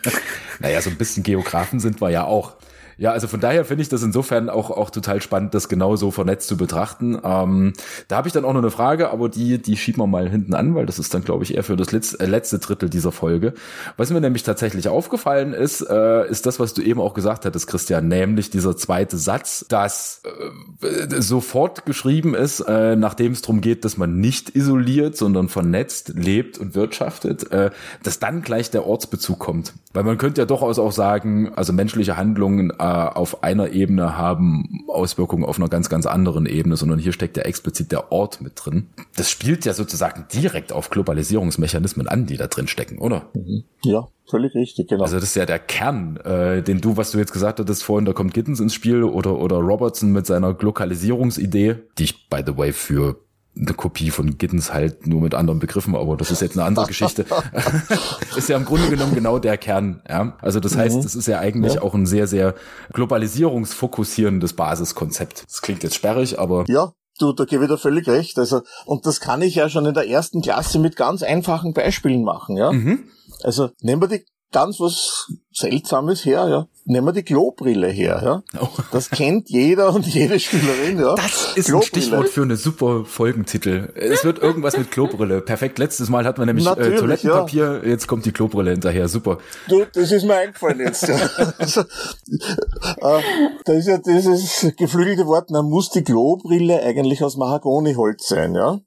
[0.61, 2.55] naja, so ein bisschen Geografen sind wir ja auch.
[2.96, 6.11] Ja, also von daher finde ich das insofern auch, auch total spannend, das genau so
[6.11, 7.18] vernetzt zu betrachten.
[7.22, 7.72] Ähm,
[8.09, 10.54] da habe ich dann auch noch eine Frage, aber die, die schieben wir mal hinten
[10.54, 13.12] an, weil das ist dann, glaube ich, eher für das letzte, äh, letzte Drittel dieser
[13.12, 13.54] Folge.
[13.96, 17.66] Was mir nämlich tatsächlich aufgefallen ist, äh, ist das, was du eben auch gesagt hattest,
[17.66, 23.85] Christian, nämlich dieser zweite Satz, dass äh, sofort geschrieben ist, äh, nachdem es darum geht,
[23.85, 27.70] dass man nicht isoliert, sondern vernetzt lebt und wirtschaftet, äh,
[28.02, 29.72] dass dann gleich der Ortsbezug kommt.
[29.92, 35.44] Weil man könnte ja durchaus auch sagen, also menschliche Handlungen auf einer Ebene haben Auswirkungen
[35.44, 38.88] auf einer ganz, ganz anderen Ebene, sondern hier steckt ja explizit der Ort mit drin.
[39.16, 43.31] Das spielt ja sozusagen direkt auf Globalisierungsmechanismen an, die da drin stecken, oder?
[43.35, 43.64] Mhm.
[43.85, 45.05] Ja, völlig richtig, genau.
[45.05, 48.05] Also das ist ja der Kern, äh, den du, was du jetzt gesagt hattest vorhin,
[48.05, 52.57] da kommt Gittens ins Spiel oder, oder Robertson mit seiner Lokalisierungsidee, die ich, by the
[52.57, 53.16] way, für
[53.57, 56.87] eine Kopie von Gittens halt nur mit anderen Begriffen, aber das ist jetzt eine andere
[56.87, 57.25] Geschichte.
[58.37, 60.03] ist ja im Grunde genommen genau der Kern.
[60.09, 60.37] Ja?
[60.40, 61.03] Also das heißt, mhm.
[61.03, 61.83] es ist ja eigentlich ja.
[61.83, 62.55] auch ein sehr, sehr
[62.93, 65.45] globalisierungsfokussierendes Basiskonzept.
[65.47, 66.64] Das klingt jetzt sperrig, aber.
[66.69, 68.37] Ja, Du, da gebe ich dir völlig recht.
[68.40, 72.25] Also, und das kann ich ja schon in der ersten Klasse mit ganz einfachen Beispielen
[72.25, 72.73] machen, ja.
[72.73, 73.05] Mhm.
[73.45, 76.67] Also, nehmen wir die ganz was Seltsames her, ja.
[76.87, 78.61] Nehmen wir die Klobrille her, ja.
[78.61, 78.69] Oh.
[78.93, 81.14] Das kennt jeder und jede Schülerin, ja.
[81.17, 81.79] Das ist Klobrille.
[81.79, 83.93] ein Stichwort für eine super Folgentitel.
[83.95, 85.40] Es wird irgendwas mit Klobrille.
[85.40, 85.79] Perfekt.
[85.79, 87.88] Letztes Mal hatten wir nämlich äh, Toilettenpapier, ja.
[87.88, 89.09] jetzt kommt die Klobrille hinterher.
[89.09, 89.38] Super.
[89.69, 91.17] Du, das ist mir eingefallen jetzt, ja.
[91.59, 93.23] also, äh,
[93.64, 98.81] da ist ja dieses geflügelte Wort, man muss die Klobrille eigentlich aus Mahagoniholz sein, ja.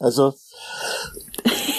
[0.00, 0.34] Also,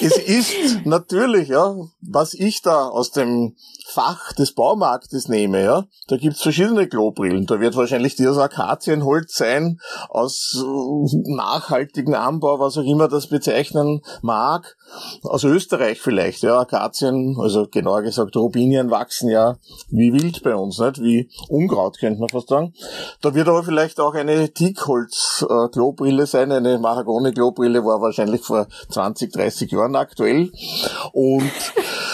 [0.03, 6.17] es ist natürlich, ja, was ich da aus dem Fach des Baumarktes nehme, ja, da
[6.17, 7.45] gibt's verschiedene Klobrillen.
[7.45, 13.27] Da wird wahrscheinlich die aus Akazienholz sein, aus äh, nachhaltigen Anbau, was auch immer das
[13.27, 14.77] bezeichnen mag.
[15.23, 19.57] Aus Österreich vielleicht, ja, Akazien, also genauer gesagt Robinien wachsen ja
[19.89, 21.01] wie wild bei uns, nicht?
[21.01, 22.73] Wie Unkraut, könnte man fast sagen.
[23.21, 29.71] Da wird aber vielleicht auch eine Teakholz-Klobrille sein, eine Mahagoni-Klobrille war wahrscheinlich vor 20, 30
[29.71, 30.51] Jahren aktuell.
[31.11, 31.51] Und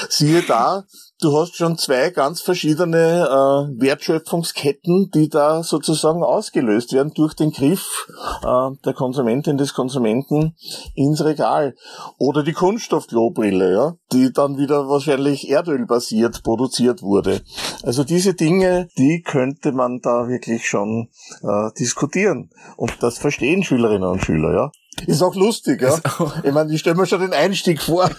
[0.09, 0.85] siehe da,
[1.21, 7.51] du hast schon zwei ganz verschiedene äh, Wertschöpfungsketten, die da sozusagen ausgelöst werden durch den
[7.51, 8.07] Griff
[8.41, 10.55] äh, der Konsumentin des Konsumenten
[10.95, 11.75] ins Regal.
[12.17, 17.41] Oder die Kunststoffklobrille, ja, die dann wieder wahrscheinlich erdölbasiert produziert wurde.
[17.83, 21.09] Also diese Dinge, die könnte man da wirklich schon
[21.43, 22.49] äh, diskutieren.
[22.77, 24.71] Und das verstehen Schülerinnen und Schüler, ja.
[25.05, 25.97] Ist auch lustig, ja.
[26.43, 28.09] Ich meine, ich stelle mir schon den Einstieg vor.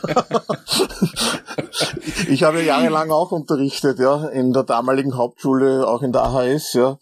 [2.28, 6.98] ich habe jahrelang auch unterrichtet, ja, in der damaligen Hauptschule, auch in der AHS, ja,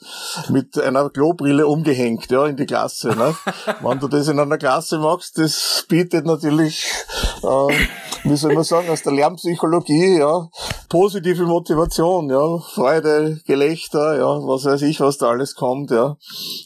[0.49, 3.09] mit einer Klobrille umgehängt, ja, in die Klasse.
[3.09, 3.35] Ne?
[3.83, 6.91] Wenn du das in einer Klasse machst, das bietet natürlich,
[7.43, 7.75] äh,
[8.25, 10.49] wie soll man sagen, aus der Lernpsychologie, ja,
[10.89, 16.17] positive Motivation, ja, Freude, Gelächter, ja, was weiß ich, was da alles kommt, ja.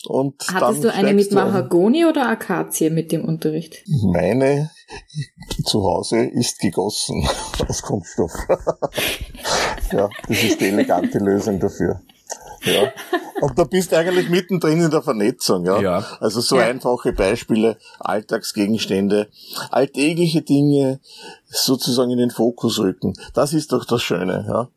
[0.06, 3.82] Und Hattest du eine mit Mahagoni oder Akazie mit dem Unterricht?
[3.86, 4.70] Meine
[5.64, 7.26] zu Hause ist gegossen
[7.68, 8.32] aus Kunststoff.
[9.92, 12.00] ja, das ist die elegante Lösung dafür.
[12.64, 12.92] Ja.
[13.40, 15.80] Und da bist du eigentlich mittendrin in der Vernetzung, ja.
[15.80, 16.06] ja.
[16.20, 16.66] Also so ja.
[16.66, 19.28] einfache Beispiele, Alltagsgegenstände,
[19.70, 21.00] alltägliche Dinge
[21.46, 23.14] sozusagen in den Fokus rücken.
[23.34, 24.68] Das ist doch das Schöne, ja.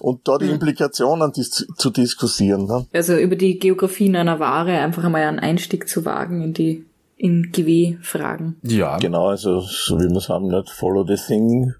[0.00, 0.52] Und da die mhm.
[0.52, 2.66] Implikationen dis zu diskutieren.
[2.66, 2.86] Ne?
[2.94, 6.86] Also über die Geografien einer Ware einfach einmal einen Einstieg zu wagen in die
[7.24, 8.56] in GW-Fragen.
[8.64, 8.98] Ja.
[8.98, 11.72] Genau, also so wie wir es haben, nicht Follow the Thing,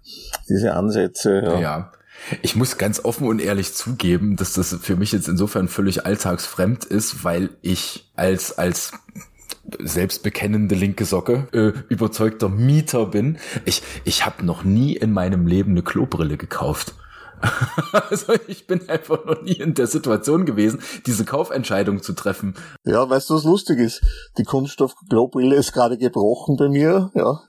[0.48, 1.42] diese Ansätze.
[1.44, 1.60] Ja.
[1.60, 1.92] ja.
[2.40, 6.86] Ich muss ganz offen und ehrlich zugeben, dass das für mich jetzt insofern völlig alltagsfremd
[6.86, 8.92] ist, weil ich als, als
[9.80, 13.36] selbstbekennende linke Socke, äh, überzeugter Mieter bin.
[13.66, 16.94] Ich, ich habe noch nie in meinem Leben eine Klobrille gekauft.
[18.10, 22.54] also ich bin einfach noch nie in der Situation gewesen, diese Kaufentscheidung zu treffen.
[22.84, 24.02] Ja, weißt du, was lustig ist?
[24.38, 27.40] Die Kunststoff-Klobrille ist gerade gebrochen bei mir, ja.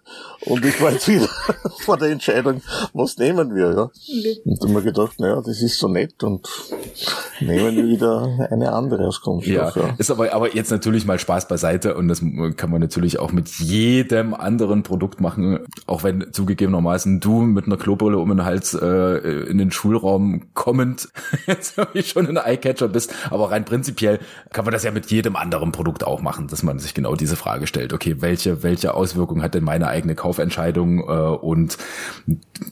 [0.46, 1.28] Und ich war jetzt wieder
[1.80, 2.62] vor der Entscheidung,
[2.94, 3.90] was nehmen wir, ja.
[4.46, 6.48] Und dann habe ich gedacht, naja, das ist so nett und
[7.40, 9.76] nehmen wir wieder eine andere aus Kunststoff.
[9.76, 9.96] Ja, ja.
[9.98, 12.22] ist aber, aber jetzt natürlich mal Spaß beiseite und das
[12.56, 17.78] kann man natürlich auch mit jedem anderen Produkt machen, auch wenn zugegebenermaßen du mit einer
[17.78, 19.18] Klobrille um den Hals äh,
[19.50, 21.10] in den Schulraum kommend
[21.48, 23.14] jetzt irgendwie schon ein Eyecatcher bist.
[23.30, 24.20] Aber rein prinzipiell
[24.52, 27.36] kann man das ja mit jedem anderen Produkt auch machen, dass man sich genau diese
[27.36, 27.94] Frage stellt.
[27.94, 31.00] Okay, welche, welche Auswirkungen hat denn meine eigene Kaufentscheidung?
[31.02, 31.78] Äh, und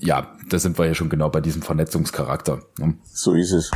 [0.01, 2.61] ja, da sind wir ja schon genau bei diesem Vernetzungscharakter.
[2.79, 2.95] Ne?
[3.11, 3.69] So ist es.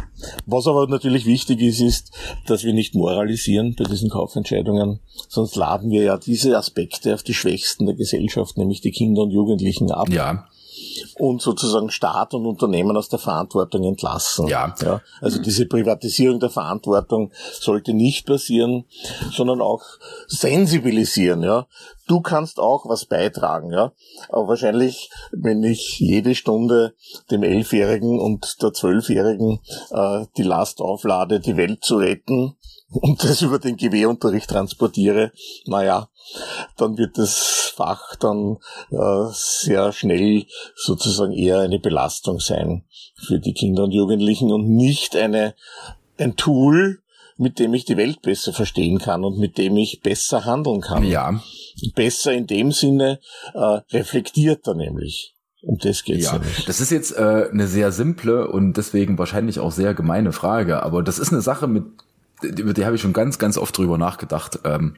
[0.48, 2.12] Was aber natürlich wichtig ist, ist,
[2.48, 7.36] dass wir nicht moralisieren bei diesen Kaufentscheidungen, sonst laden wir ja diese Aspekte auf die
[7.36, 10.10] Schwächsten der Gesellschaft, nämlich die Kinder und Jugendlichen ab.
[10.10, 10.48] Ja
[11.18, 14.48] und sozusagen Staat und Unternehmen aus der Verantwortung entlassen.
[14.48, 14.76] Ja.
[14.82, 15.02] ja.
[15.22, 18.86] Also diese Privatisierung der Verantwortung sollte nicht passieren,
[19.32, 19.84] sondern auch
[20.28, 21.44] sensibilisieren.
[21.44, 21.68] Ja.
[22.08, 23.92] Du kannst auch was beitragen, ja.
[24.30, 26.94] Aber wahrscheinlich, wenn ich jede Stunde
[27.30, 29.60] dem Elfjährigen und der Zwölfjährigen
[29.92, 32.56] äh, die Last auflade, die Welt zu retten,
[32.90, 35.32] und das über den GW-Unterricht transportiere,
[35.66, 36.10] naja,
[36.78, 38.58] dann wird das Fach dann
[38.92, 42.86] äh, sehr schnell sozusagen eher eine Belastung sein
[43.16, 45.56] für die Kinder und Jugendlichen und nicht eine
[46.20, 47.02] ein Tool,
[47.38, 51.04] mit dem ich die Welt besser verstehen kann und mit dem ich besser handeln kann.
[51.04, 51.40] Ja.
[51.96, 53.20] Besser in dem Sinne
[53.54, 53.60] äh,
[53.92, 55.36] reflektierter nämlich.
[55.62, 56.34] Um das geht's ja.
[56.34, 56.66] nämlich.
[56.66, 61.04] Das ist jetzt äh, eine sehr simple und deswegen wahrscheinlich auch sehr gemeine Frage, aber
[61.04, 61.86] das ist eine Sache, mit
[62.44, 64.60] über die habe ich schon ganz, ganz oft drüber nachgedacht.
[64.64, 64.98] Ähm,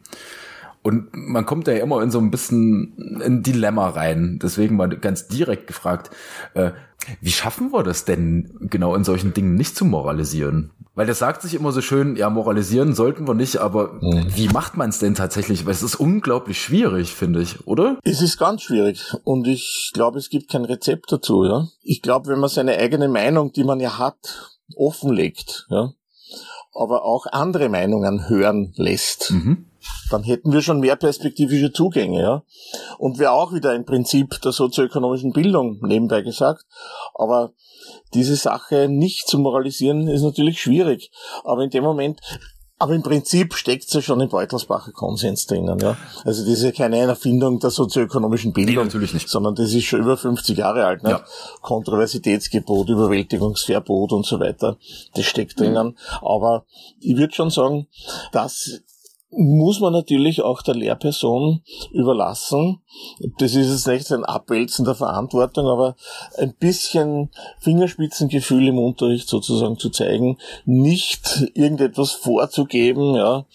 [0.82, 4.40] und man kommt da ja immer in so ein bisschen ein Dilemma rein.
[4.42, 6.10] Deswegen mal ganz direkt gefragt,
[6.54, 6.72] äh,
[7.22, 10.72] wie schaffen wir das denn, genau in solchen Dingen nicht zu moralisieren?
[10.96, 14.28] Weil das sagt sich immer so schön, ja, moralisieren sollten wir nicht, aber mhm.
[14.36, 15.66] wie macht man es denn tatsächlich?
[15.66, 17.98] Weil es ist unglaublich schwierig, finde ich, oder?
[18.04, 21.68] Es ist ganz schwierig und ich glaube, es gibt kein Rezept dazu, ja.
[21.82, 25.94] Ich glaube, wenn man seine eigene Meinung, die man ja hat, offenlegt, ja,
[26.74, 29.69] aber auch andere Meinungen hören lässt, mhm
[30.10, 32.44] dann hätten wir schon mehr perspektivische Zugänge, ja.
[32.98, 36.66] Und wäre auch wieder ein Prinzip der sozioökonomischen Bildung, nebenbei gesagt.
[37.14, 37.52] Aber
[38.14, 41.12] diese Sache nicht zu moralisieren, ist natürlich schwierig.
[41.44, 42.20] Aber in dem Moment,
[42.82, 45.98] aber im Prinzip steckt ja schon im Beutelsbacher Konsens drinnen, ja.
[46.24, 48.76] Also das ist ja keine Erfindung der sozioökonomischen Bildung.
[48.76, 49.28] Nee, natürlich nicht.
[49.28, 51.10] Sondern das ist schon über 50 Jahre alt, ne?
[51.10, 51.26] Ja.
[51.62, 54.78] Kontroversitätsgebot, Überwältigungsverbot und so weiter.
[55.14, 55.88] Das steckt drinnen.
[55.88, 55.96] Mhm.
[56.22, 56.66] Aber
[57.02, 57.88] ich würde schon sagen,
[58.32, 58.82] dass
[59.32, 61.62] muss man natürlich auch der Lehrperson
[61.92, 62.82] überlassen.
[63.38, 65.96] Das ist jetzt nicht ein Abwälzen der Verantwortung, aber
[66.38, 73.46] ein bisschen Fingerspitzengefühl im Unterricht sozusagen zu zeigen, nicht irgendetwas vorzugeben, ja,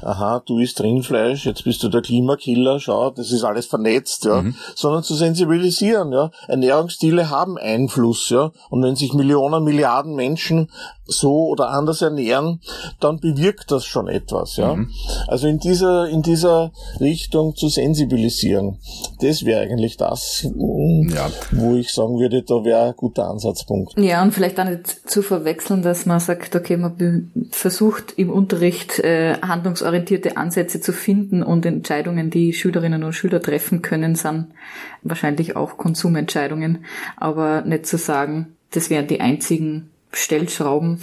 [0.00, 4.40] aha, du isst Rindfleisch, jetzt bist du der Klimakiller, schau, das ist alles vernetzt, ja,
[4.40, 4.54] mhm.
[4.74, 6.30] sondern zu sensibilisieren, ja.
[6.46, 10.70] Ernährungsstile haben Einfluss, ja, und wenn sich Millionen, Milliarden Menschen
[11.04, 12.60] so oder anders ernähren,
[13.00, 14.74] dann bewirkt das schon etwas, ja.
[14.74, 14.90] Mhm.
[15.26, 18.78] Also in dieser, in dieser Richtung zu sensibilisieren,
[19.20, 21.30] das wäre eigentlich das, ja.
[21.52, 23.98] wo ich sagen würde, da wäre ein guter Ansatzpunkt.
[23.98, 28.98] Ja, und vielleicht auch nicht zu verwechseln, dass man sagt, okay, man versucht im Unterricht
[29.00, 34.48] äh, handlungsorientierte Ansätze zu finden und Entscheidungen, die Schülerinnen und Schüler treffen können, sind
[35.02, 36.84] wahrscheinlich auch Konsumentscheidungen,
[37.16, 41.00] aber nicht zu sagen, das wären die einzigen Stellschrauben,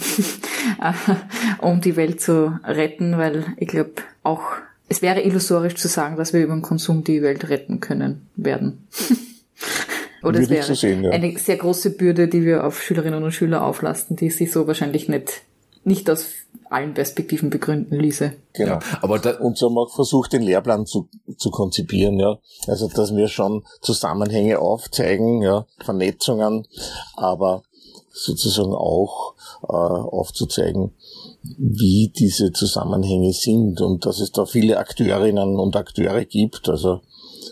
[1.60, 3.92] um die Welt zu retten, weil ich glaube
[4.22, 4.42] auch,
[4.88, 8.86] es wäre illusorisch zu sagen, dass wir über den Konsum die Welt retten können werden.
[10.22, 11.10] Oder es wäre so sehen, ja.
[11.10, 15.08] eine sehr große Bürde, die wir auf Schülerinnen und Schüler auflasten, die sie so wahrscheinlich
[15.08, 15.42] nicht,
[15.84, 16.26] nicht aus
[16.68, 18.32] allen Perspektiven begründen ließe.
[18.54, 18.72] Genau.
[18.72, 22.38] Ja, aber da, und so haben wir auch versucht, den Lehrplan zu, zu konzipieren, ja.
[22.66, 26.66] Also, dass wir schon Zusammenhänge aufzeigen, ja, Vernetzungen,
[27.14, 27.62] aber
[28.16, 30.92] sozusagen auch äh, aufzuzeigen,
[31.58, 37.02] wie diese Zusammenhänge sind und dass es da viele Akteurinnen und Akteure gibt, also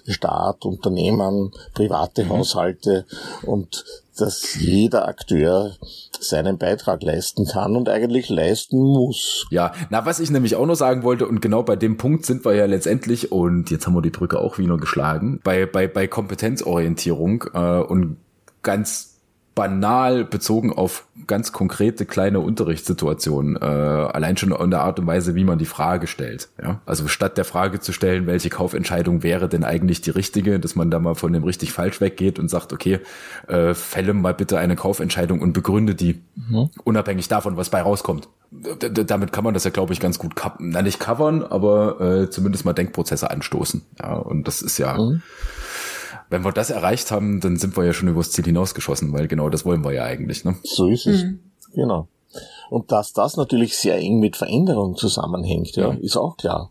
[0.07, 2.31] Staat, Unternehmen, private mhm.
[2.31, 3.07] Haushalte
[3.43, 3.85] und
[4.17, 5.77] dass jeder Akteur
[6.21, 9.47] seinen Beitrag leisten kann und eigentlich leisten muss.
[9.51, 12.45] Ja, na, was ich nämlich auch noch sagen wollte, und genau bei dem Punkt sind
[12.45, 16.07] wir ja letztendlich, und jetzt haben wir die Brücke auch wieder geschlagen, bei, bei, bei
[16.07, 18.19] Kompetenzorientierung äh, und
[18.63, 19.14] ganz
[19.55, 25.35] banal bezogen auf ganz konkrete kleine Unterrichtssituationen, äh, allein schon in der Art und Weise,
[25.35, 26.49] wie man die Frage stellt.
[26.61, 26.81] Ja?
[26.87, 30.91] Also statt der Frage zu stellen, welche Kaufentscheidung wäre denn eigentlich die richtige, dass man
[30.91, 33.01] da mal von dem richtig falsch weggeht und sagt, okay,
[33.47, 36.71] äh, fälle mal bitte eine Kaufentscheidung und begründe die, mhm.
[36.83, 38.29] unabhängig davon, was bei rauskommt.
[38.51, 42.31] D damit kann man das ja, glaube ich, ganz gut, na nicht covern, aber äh,
[42.31, 43.83] zumindest mal Denkprozesse anstoßen.
[44.01, 45.23] Ja, und das ist ja mhm
[46.31, 49.49] wenn wir das erreicht haben, dann sind wir ja schon übers Ziel hinausgeschossen, weil genau
[49.49, 50.45] das wollen wir ja eigentlich.
[50.45, 50.57] Ne?
[50.65, 51.25] So ist es.
[51.25, 51.41] Mhm.
[51.75, 52.09] Genau.
[52.71, 56.71] Und dass das natürlich sehr eng mit Veränderung zusammenhängt, ja, ja, ist auch klar.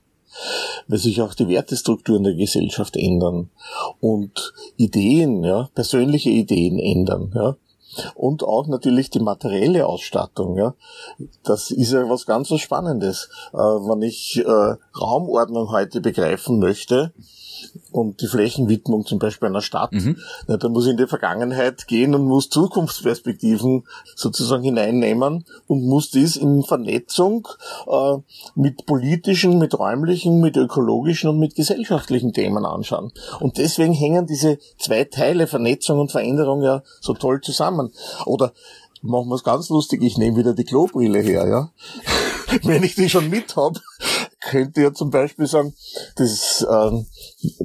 [0.88, 3.52] Weil sich auch die Wertestrukturen der Gesellschaft ändern
[4.00, 7.56] und Ideen, ja, persönliche Ideen ändern, ja.
[8.16, 10.74] Und auch natürlich die materielle Ausstattung, ja.
[11.44, 13.30] Das ist ja was ganz was Spannendes.
[13.54, 17.14] Äh, wenn ich äh, Raumordnung heute begreifen möchte,
[17.94, 19.92] und die Flächenwidmung zum Beispiel einer Stadt.
[19.92, 20.18] Mhm.
[20.48, 23.84] Ja, da muss ich in die Vergangenheit gehen und muss Zukunftsperspektiven
[24.16, 27.48] sozusagen hineinnehmen und muss dies in Vernetzung
[27.88, 28.18] äh,
[28.56, 33.12] mit politischen, mit räumlichen, mit ökologischen und mit gesellschaftlichen Themen anschauen.
[33.40, 37.94] Und deswegen hängen diese zwei Teile, Vernetzung und Veränderung, ja so toll zusammen.
[38.26, 38.54] Oder
[39.02, 41.70] machen wir es ganz lustig, ich nehme wieder die Klobrille her, ja.
[42.64, 43.80] Wenn ich die schon mit hab,
[44.44, 45.74] könnte ja zum Beispiel sagen,
[46.16, 47.06] das ähm,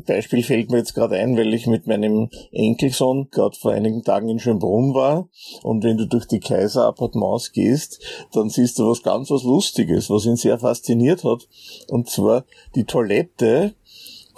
[0.07, 4.29] Beispiel fällt mir jetzt gerade ein, weil ich mit meinem Enkelsohn gerade vor einigen Tagen
[4.29, 5.29] in Schönbrunn war
[5.63, 8.01] und wenn du durch die Kaiserappartements gehst,
[8.33, 11.49] dann siehst du was ganz was Lustiges, was ihn sehr fasziniert hat
[11.89, 13.75] und zwar die Toilette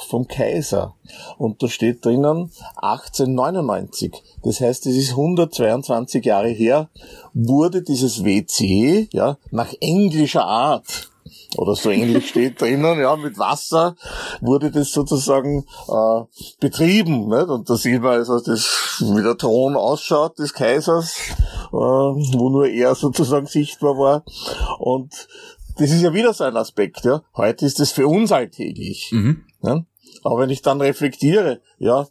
[0.07, 0.95] vom Kaiser.
[1.39, 4.23] Und da steht drinnen 1899.
[4.43, 6.89] Das heißt, es ist 122 Jahre her,
[7.35, 11.10] wurde dieses WC, ja, nach englischer Art
[11.57, 13.97] oder so ähnlich steht drinnen, ja, mit Wasser
[14.41, 16.23] wurde das sozusagen äh,
[16.61, 17.29] betrieben.
[17.29, 17.49] Nicht?
[17.49, 21.17] Und da sieht man also, das, wie der Thron ausschaut des Kaisers,
[21.73, 24.25] äh, wo nur er sozusagen sichtbar war.
[24.79, 25.29] Und
[25.77, 27.05] das ist ja wieder so ein Aspekt.
[27.05, 27.23] Ja.
[27.37, 29.11] Heute ist das für uns alltäglich.
[29.13, 29.45] Mhm.
[29.63, 29.85] Ja.
[30.23, 32.07] Aber wenn ich dann reflektiere, ja,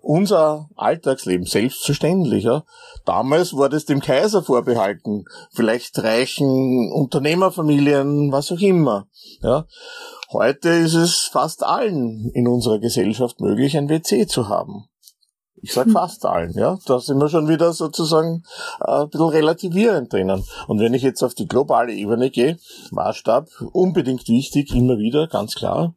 [0.00, 2.44] unser Alltagsleben, selbstverständlich.
[2.44, 2.64] Ja.
[3.04, 9.06] Damals war das dem Kaiser vorbehalten, vielleicht reichen Unternehmerfamilien, was auch immer.
[9.42, 9.66] Ja.
[10.32, 14.88] Heute ist es fast allen in unserer Gesellschaft möglich, ein WC zu haben.
[15.62, 16.78] Ich sag fast allen, ja.
[16.86, 18.44] Da sind wir schon wieder sozusagen
[18.80, 20.44] äh, ein bisschen relativierend drinnen.
[20.66, 22.58] Und wenn ich jetzt auf die globale Ebene gehe,
[22.90, 25.94] Maßstab, unbedingt wichtig, immer wieder, ganz klar.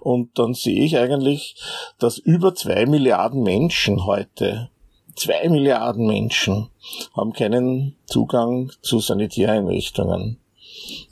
[0.00, 1.56] Und dann sehe ich eigentlich,
[1.98, 4.70] dass über zwei Milliarden Menschen heute,
[5.16, 6.68] zwei Milliarden Menschen
[7.16, 10.38] haben keinen Zugang zu Sanitäreinrichtungen.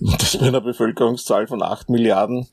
[0.01, 2.49] Das bei einer Bevölkerungszahl von 8 Milliarden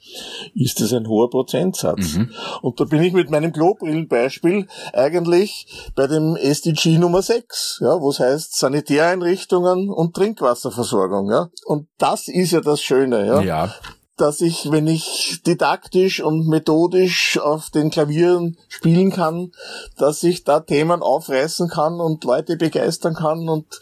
[0.54, 2.14] ist das ein hoher Prozentsatz.
[2.14, 2.32] Mhm.
[2.62, 8.10] Und da bin ich mit meinem Klobrillenbeispiel eigentlich bei dem SDG Nummer 6, ja, wo
[8.12, 11.32] es heißt Sanitäreinrichtungen und Trinkwasserversorgung.
[11.32, 11.50] Ja.
[11.66, 13.26] Und das ist ja das Schöne.
[13.26, 13.42] Ja.
[13.42, 13.74] ja
[14.20, 19.52] dass ich, wenn ich didaktisch und methodisch auf den Klavieren spielen kann,
[19.98, 23.80] dass ich da Themen aufreißen kann und Leute begeistern kann und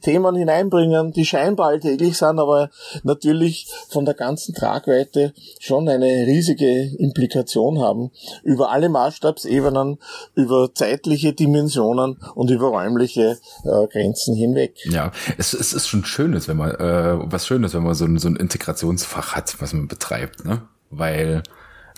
[0.00, 2.70] Themen hineinbringen, die scheinbar alltäglich sind, aber
[3.02, 8.10] natürlich von der ganzen Tragweite schon eine riesige Implikation haben
[8.42, 9.98] über alle Maßstabsebenen,
[10.34, 14.76] über zeitliche Dimensionen und über räumliche äh, Grenzen hinweg.
[14.84, 18.18] Ja, es, es ist schon Schönes, wenn man äh, was Schönes, wenn man so ein,
[18.18, 20.62] so ein Integrationsfach hat, was man betreibt, ne?
[20.90, 21.42] Weil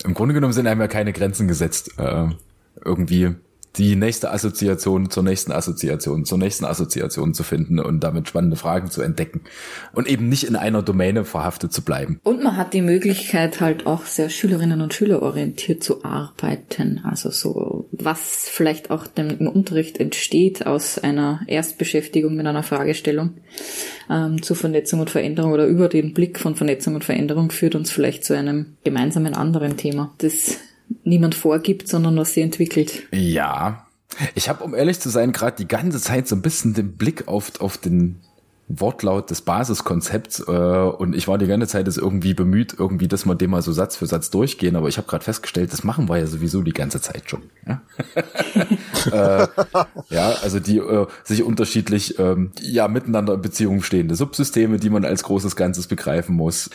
[0.05, 1.91] im Grunde genommen sind einem ja keine Grenzen gesetzt.
[1.99, 2.29] Äh,
[2.85, 3.35] irgendwie
[3.77, 8.91] die nächste Assoziation zur nächsten Assoziation zur nächsten Assoziation zu finden und damit spannende Fragen
[8.91, 9.43] zu entdecken
[9.93, 12.21] und eben nicht in einer Domäne verhaftet zu bleiben.
[12.25, 17.31] Und man hat die Möglichkeit halt auch sehr Schülerinnen und Schüler orientiert zu arbeiten, also
[17.31, 23.35] so was vielleicht auch dem, im Unterricht entsteht aus einer Erstbeschäftigung mit einer Fragestellung
[24.11, 27.91] ähm, zu Vernetzung und Veränderung oder über den Blick von Vernetzung und Veränderung führt uns
[27.91, 30.15] vielleicht zu einem gemeinsamen anderen Thema.
[30.19, 30.59] Das
[31.05, 33.05] niemand vorgibt, sondern was sie entwickelt.
[33.13, 33.87] Ja.
[34.35, 37.29] Ich habe, um ehrlich zu sein, gerade die ganze Zeit so ein bisschen den Blick
[37.29, 38.21] auf, auf den
[38.69, 43.25] Wortlaut des Basiskonzepts äh, und ich war die ganze Zeit jetzt irgendwie bemüht, irgendwie, dass
[43.25, 46.09] wir dem mal so Satz für Satz durchgehen, aber ich habe gerade festgestellt, das machen
[46.09, 47.43] wir ja sowieso die ganze Zeit schon.
[47.67, 47.83] Ja,
[49.43, 49.49] äh,
[50.11, 55.07] ja also die äh, sich unterschiedlich ähm, ja miteinander in Beziehung stehende Subsysteme, die man
[55.07, 56.69] als großes Ganzes begreifen muss,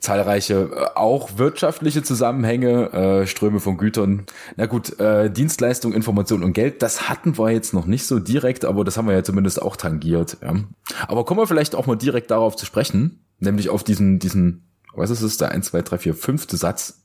[0.00, 4.24] zahlreiche äh, auch wirtschaftliche Zusammenhänge, äh, Ströme von Gütern.
[4.56, 8.64] Na gut, äh, Dienstleistung, Information und Geld, das hatten wir jetzt noch nicht so direkt,
[8.64, 10.38] aber das haben wir ja zumindest auch tangiert.
[10.42, 10.54] Ja.
[11.06, 14.68] Aber aber kommen wir vielleicht auch mal direkt darauf zu sprechen, nämlich auf diesen, diesen,
[14.94, 17.02] was ist es, der 1, 2, 3, 4, fünfte Satz.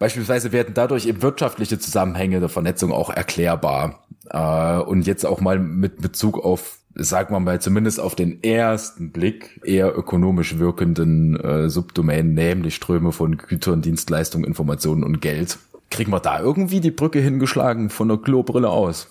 [0.00, 4.02] Beispielsweise werden dadurch eben wirtschaftliche Zusammenhänge der Vernetzung auch erklärbar.
[4.30, 9.12] Äh, und jetzt auch mal mit Bezug auf, sagen wir mal, zumindest auf den ersten
[9.12, 15.58] Blick eher ökonomisch wirkenden äh, Subdomänen, nämlich Ströme von Gütern, Dienstleistungen, Informationen und Geld.
[15.88, 19.06] Kriegen wir da irgendwie die Brücke hingeschlagen von der Klobrille aus?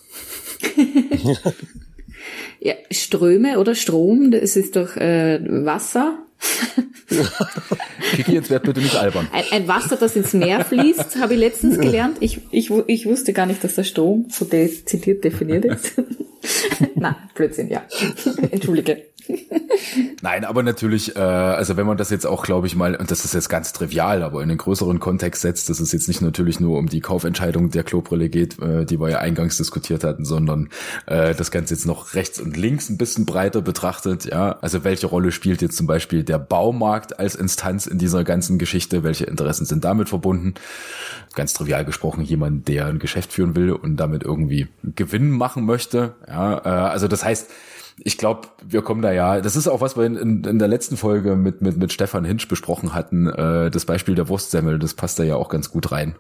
[2.60, 6.20] Ja, Ströme oder Strom, das ist doch äh, Wasser.
[8.16, 9.28] Kiki, jetzt werd bitte nicht albern.
[9.32, 12.18] Ein, ein Wasser, das ins Meer fließt, habe ich letztens gelernt.
[12.20, 15.94] Ich, ich, ich wusste gar nicht, dass der Strom so dezidiert definiert ist.
[16.96, 17.84] Na, Blödsinn, ja.
[18.52, 19.04] Entschuldige.
[20.22, 23.26] Nein, aber natürlich, äh, also wenn man das jetzt auch, glaube ich mal, und das
[23.26, 26.60] ist jetzt ganz trivial, aber in den größeren Kontext setzt, dass es jetzt nicht natürlich
[26.60, 30.70] nur um die Kaufentscheidung der Klobrille geht, äh, die wir ja eingangs diskutiert hatten, sondern
[31.06, 34.58] äh, das Ganze jetzt noch rechts und links ein bisschen breiter betrachtet, ja.
[34.62, 39.04] Also welche Rolle spielt jetzt zum Beispiel der Baumarkt als Instanz in dieser ganzen Geschichte?
[39.04, 40.56] Welche Interessen sind damit verbunden?
[41.36, 46.16] Ganz trivial gesprochen, jemand, der ein Geschäft führen will und damit irgendwie Gewinn machen möchte.
[46.28, 47.52] Ja, äh, also das heißt,
[48.00, 49.42] ich glaube, wir kommen da ja.
[49.42, 52.26] Das ist auch was wir in, in, in, der letzten Folge mit mit mit Stefan
[52.26, 53.28] Hinsch besprochen hatten.
[53.28, 56.16] Äh, das Beispiel der Wurstsemmel, das passt da ja auch ganz gut rein.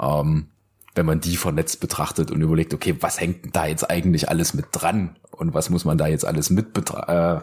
[0.00, 0.46] Ähm,
[0.94, 4.66] wenn man die vernetzt betrachtet und überlegt, okay, was hängt da jetzt eigentlich alles mit
[4.72, 7.38] dran und was muss man da jetzt alles mit äh,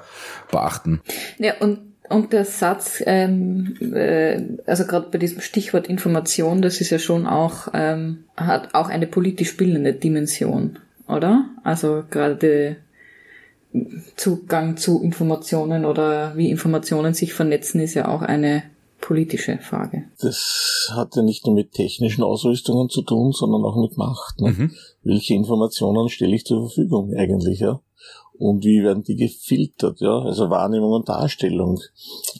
[0.51, 1.01] beachten?
[1.37, 1.79] Ja und
[2.09, 7.25] und der Satz, ähm, äh, also gerade bei diesem Stichwort Information, das ist ja schon
[7.25, 10.77] auch ähm, hat auch eine politisch bildende Dimension,
[11.07, 11.45] oder?
[11.63, 12.75] Also gerade
[14.17, 18.63] Zugang zu Informationen oder wie Informationen sich vernetzen, ist ja auch eine
[19.01, 20.05] politische Frage.
[20.19, 24.39] Das hat ja nicht nur mit technischen Ausrüstungen zu tun, sondern auch mit Macht.
[24.39, 24.51] Ne?
[24.51, 24.71] Mhm.
[25.03, 27.81] Welche Informationen stelle ich zur Verfügung eigentlich, ja?
[28.33, 30.19] Und wie werden die gefiltert, ja?
[30.19, 31.79] Also Wahrnehmung und Darstellung.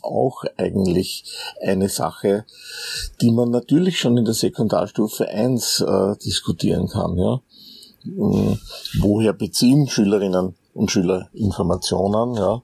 [0.01, 1.25] Auch eigentlich
[1.61, 2.45] eine Sache,
[3.21, 7.41] die man natürlich schon in der Sekundarstufe 1 äh, diskutieren kann, ja?
[8.03, 8.57] Hm,
[8.99, 12.61] woher beziehen Schülerinnen und Schüler Informationen, ja.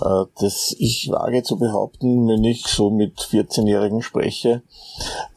[0.00, 4.62] Äh, das ich wage zu behaupten, wenn ich so mit 14-Jährigen spreche,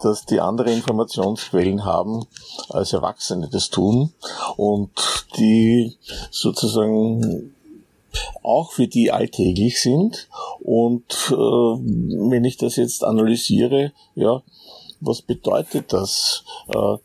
[0.02, 2.26] dass die andere Informationsquellen haben,
[2.70, 4.14] als Erwachsene das tun
[4.58, 4.92] und
[5.38, 5.98] die
[6.32, 7.54] sozusagen
[8.42, 10.30] auch für die alltäglich sind.
[10.62, 14.42] Und äh, wenn ich das jetzt analysiere, ja,
[15.00, 16.44] was bedeutet das?
[16.68, 16.98] Äh,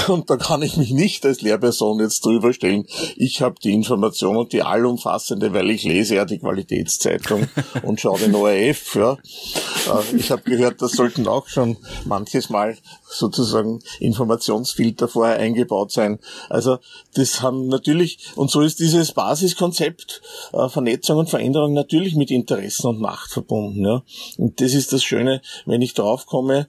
[0.08, 2.86] und da kann ich mich nicht als Lehrperson jetzt drüber stellen.
[3.16, 7.48] Ich habe die Information und die allumfassende, weil ich lese ja die Qualitätszeitung
[7.82, 8.94] und schaue den ORF.
[8.94, 9.12] Ja.
[9.12, 12.76] Äh, ich habe gehört, das sollten auch schon manches Mal
[13.08, 16.18] sozusagen Informationsfilter vorher eingebaut sein.
[16.48, 16.78] Also
[17.14, 20.22] das haben natürlich, und so ist dieses Basiskonzept
[20.52, 23.84] äh, Vernetzung und Veränderung natürlich mit Interessen und Macht verbunden.
[23.84, 24.02] Ja.
[24.38, 26.66] Und das ist das Schöne, wenn ich drauf komme,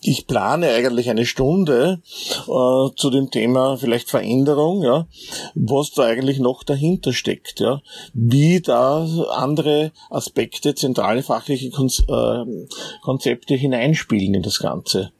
[0.00, 2.00] ich plane eigentlich eine Stunde
[2.48, 2.61] äh,
[2.96, 5.06] zu dem Thema vielleicht Veränderung, ja,
[5.54, 7.80] was da eigentlich noch dahinter steckt, ja,
[8.14, 12.66] wie da andere Aspekte, zentrale fachliche äh,
[13.02, 15.12] Konzepte hineinspielen in das Ganze.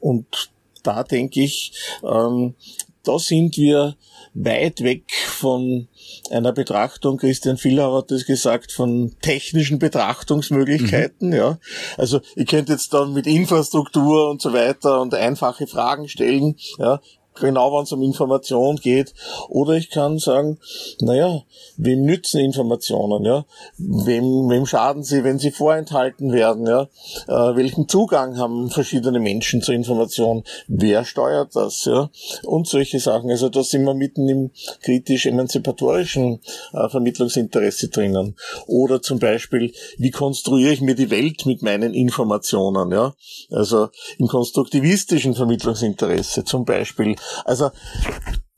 [0.00, 0.50] Und
[0.82, 2.54] da denke ich, ähm,
[3.02, 3.96] da sind wir
[4.36, 5.88] weit weg von
[6.30, 11.34] einer Betrachtung, Christian Villauer hat das gesagt, von technischen Betrachtungsmöglichkeiten, mhm.
[11.34, 11.58] ja.
[11.96, 17.00] Also, ihr könnt jetzt dann mit Infrastruktur und so weiter und einfache Fragen stellen, ja
[17.38, 19.14] genau wenn es um Information geht.
[19.48, 20.58] Oder ich kann sagen,
[21.00, 21.42] naja,
[21.76, 23.44] wem nützen Informationen, ja?
[23.78, 26.88] Wem, wem schaden sie, wenn sie vorenthalten werden, ja?
[27.28, 30.44] Äh, welchen Zugang haben verschiedene Menschen zur Information?
[30.68, 32.10] Wer steuert das, ja?
[32.44, 33.30] Und solche Sachen.
[33.30, 34.50] Also da sind wir mitten im
[34.82, 36.40] kritisch-emanzipatorischen
[36.72, 38.36] äh, Vermittlungsinteresse drinnen.
[38.66, 43.14] Oder zum Beispiel, wie konstruiere ich mir die Welt mit meinen Informationen, ja?
[43.50, 47.70] Also im konstruktivistischen Vermittlungsinteresse zum Beispiel also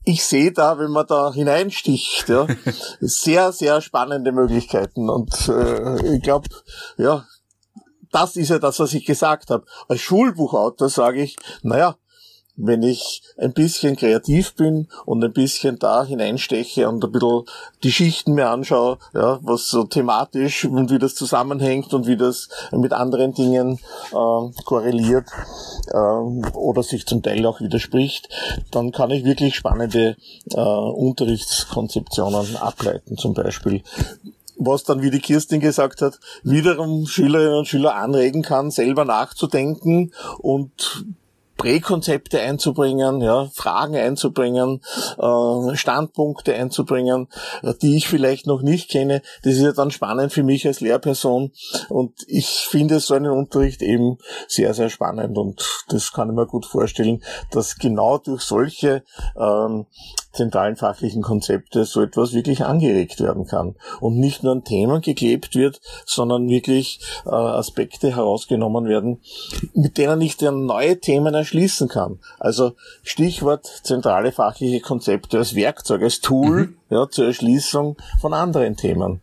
[0.05, 2.47] ich sehe da, wenn man da hineinsticht, ja,
[3.01, 5.11] sehr, sehr spannende Möglichkeiten.
[5.11, 6.49] Und äh, ich glaube,
[6.97, 7.27] ja,
[8.11, 9.67] das ist ja das, was ich gesagt habe.
[9.87, 11.97] Als Schulbuchautor sage ich, naja,
[12.59, 17.45] wenn ich ein bisschen kreativ bin und ein bisschen da hineinsteche und ein bisschen
[17.83, 22.49] die Schichten mir anschaue, ja, was so thematisch und wie das zusammenhängt und wie das
[22.73, 23.79] mit anderen Dingen
[24.11, 25.29] äh, korreliert
[25.93, 28.29] äh, oder sich zum Teil auch widerspricht,
[28.71, 30.17] dann kann ich wirklich spannende
[30.53, 33.83] äh, Unterrichtskonzeptionen ableiten, zum Beispiel.
[34.61, 40.13] Was dann, wie die Kirstin gesagt hat, wiederum Schülerinnen und Schüler anregen kann, selber nachzudenken
[40.39, 41.05] und
[41.59, 44.81] Präkonzepte einzubringen, ja, Fragen einzubringen,
[45.19, 47.29] äh, Standpunkte einzubringen,
[47.83, 49.21] die ich vielleicht noch nicht kenne.
[49.43, 51.53] Das ist ja dann spannend für mich als Lehrperson
[51.91, 56.47] und ich finde so einen Unterricht eben sehr, sehr spannend und das kann ich mir
[56.47, 59.03] gut vorstellen, dass genau durch solche
[59.37, 59.87] ähm,
[60.33, 65.55] zentralen fachlichen Konzepte so etwas wirklich angeregt werden kann und nicht nur an Themen geklebt
[65.55, 69.21] wird, sondern wirklich äh, Aspekte herausgenommen werden,
[69.75, 72.19] mit denen ich dann neue Themen erschließen kann.
[72.39, 72.73] Also
[73.03, 76.77] Stichwort zentrale fachliche Konzepte als Werkzeug, als Tool mhm.
[76.91, 79.21] ja, zur Erschließung von anderen Themen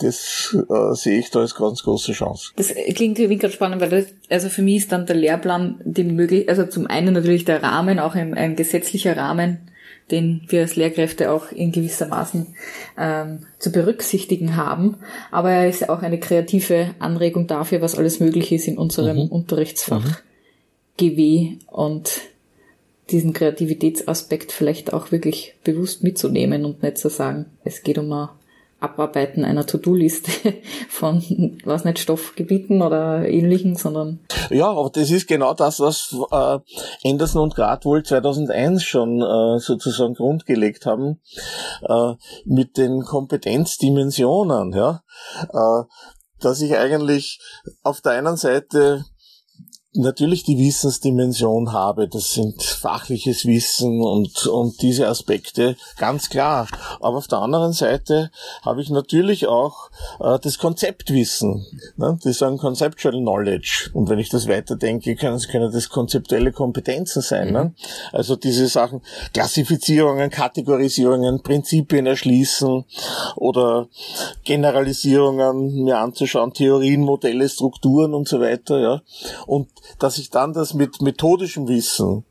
[0.00, 2.52] das äh, sehe ich da als ganz große Chance.
[2.56, 6.04] Das klingt irgendwie gerade spannend, weil das, also für mich ist dann der Lehrplan die
[6.04, 9.70] möglich, also zum einen natürlich der Rahmen, auch ein, ein gesetzlicher Rahmen,
[10.10, 12.54] den wir als Lehrkräfte auch in gewisser Maßen
[12.98, 14.96] ähm, zu berücksichtigen haben.
[15.30, 19.28] Aber er ist auch eine kreative Anregung dafür, was alles möglich ist in unserem mhm.
[19.28, 20.16] Unterrichtsfach mhm.
[20.98, 22.20] GW und
[23.10, 28.30] diesen Kreativitätsaspekt vielleicht auch wirklich bewusst mitzunehmen und nicht zu sagen, es geht um eine
[28.82, 30.54] Abarbeiten einer To-Do-Liste
[30.88, 34.20] von, was nicht, Stoffgebieten oder ähnlichen, sondern.
[34.50, 39.58] Ja, aber das ist genau das, was äh, Anderson und Grad wohl 2001 schon äh,
[39.58, 41.20] sozusagen grundgelegt haben,
[41.82, 42.14] äh,
[42.44, 45.02] mit den Kompetenzdimensionen, ja,
[45.52, 45.84] äh,
[46.40, 47.40] dass ich eigentlich
[47.82, 49.04] auf der einen Seite
[49.94, 56.66] natürlich die Wissensdimension habe, das sind fachliches Wissen und, und diese Aspekte, ganz klar.
[57.00, 58.30] Aber auf der anderen Seite
[58.62, 59.90] habe ich natürlich auch
[60.20, 61.66] äh, das Konzeptwissen.
[61.96, 62.18] Ne?
[62.24, 63.90] Die sagen Conceptual Knowledge.
[63.92, 67.52] Und wenn ich das weiterdenke, können, können das konzeptuelle Kompetenzen sein.
[67.52, 67.64] Ne?
[67.64, 67.64] Mhm.
[67.64, 67.74] Ne?
[68.12, 69.02] Also diese Sachen,
[69.34, 72.84] Klassifizierungen, Kategorisierungen, Prinzipien erschließen
[73.36, 73.88] oder
[74.44, 78.80] Generalisierungen mir anzuschauen, Theorien, Modelle, Strukturen und so weiter.
[78.80, 79.02] Ja?
[79.46, 82.24] Und dass ich dann das mit methodischem Wissen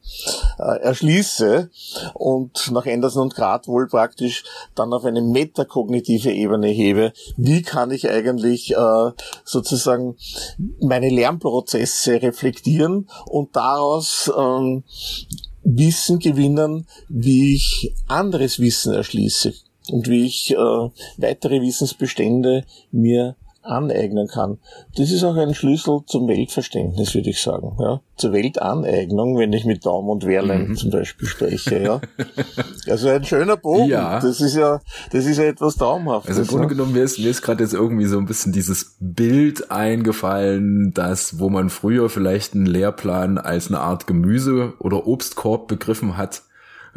[0.57, 1.69] äh, erschließe
[2.13, 4.43] und nach Anderson und Grad wohl praktisch
[4.75, 7.13] dann auf eine metakognitive Ebene hebe.
[7.37, 9.11] Wie kann ich eigentlich äh,
[9.43, 10.17] sozusagen
[10.79, 14.83] meine Lernprozesse reflektieren und daraus ähm,
[15.63, 19.53] Wissen gewinnen, wie ich anderes Wissen erschließe
[19.89, 24.57] und wie ich äh, weitere Wissensbestände mir aneignen kann.
[24.95, 27.77] Das ist auch ein Schlüssel zum Weltverständnis, würde ich sagen.
[27.79, 28.01] Ja?
[28.17, 30.75] Zur Weltaneignung, wenn ich mit Daum und Wehrlein mhm.
[30.75, 31.81] zum Beispiel spreche.
[31.81, 32.01] Ja?
[32.87, 33.89] Also ein schöner Bogen.
[33.89, 34.19] Ja.
[34.19, 34.81] Das ist ja,
[35.11, 36.29] das ist ja etwas Traumhaftes.
[36.29, 36.69] Also im Grunde ja?
[36.69, 41.39] genommen, mir ist, mir ist gerade jetzt irgendwie so ein bisschen dieses Bild eingefallen, dass
[41.39, 46.41] wo man früher vielleicht einen Lehrplan als eine Art Gemüse- oder Obstkorb begriffen hat,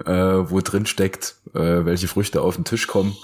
[0.07, 3.15] äh, wo drin steckt, äh, welche Früchte auf den Tisch kommen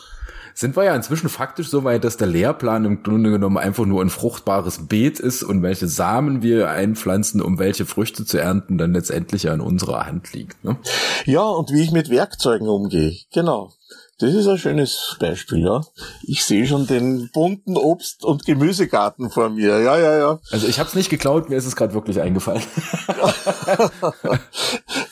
[0.61, 4.03] sind wir ja inzwischen faktisch so weit, dass der Lehrplan im Grunde genommen einfach nur
[4.03, 8.93] ein fruchtbares Beet ist und welche Samen wir einpflanzen, um welche Früchte zu ernten, dann
[8.93, 10.63] letztendlich ja in unserer Hand liegt.
[10.63, 10.77] Ne?
[11.25, 13.17] Ja, und wie ich mit Werkzeugen umgehe.
[13.33, 13.73] Genau.
[14.19, 15.81] Das ist ein schönes Beispiel, ja.
[16.25, 19.81] Ich sehe schon den bunten Obst- und Gemüsegarten vor mir.
[19.81, 20.41] Ja, ja, ja.
[20.51, 22.63] Also ich habe es nicht geklaut, mir ist es gerade wirklich eingefallen.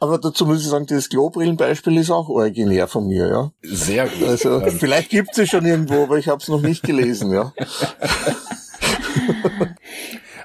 [0.00, 3.52] Aber dazu muss ich sagen, das Klobrillenbeispiel ist auch originär von mir, ja.
[3.62, 4.28] Sehr gut.
[4.28, 7.52] Also vielleicht gibt es schon irgendwo, aber ich habe es noch nicht gelesen, ja.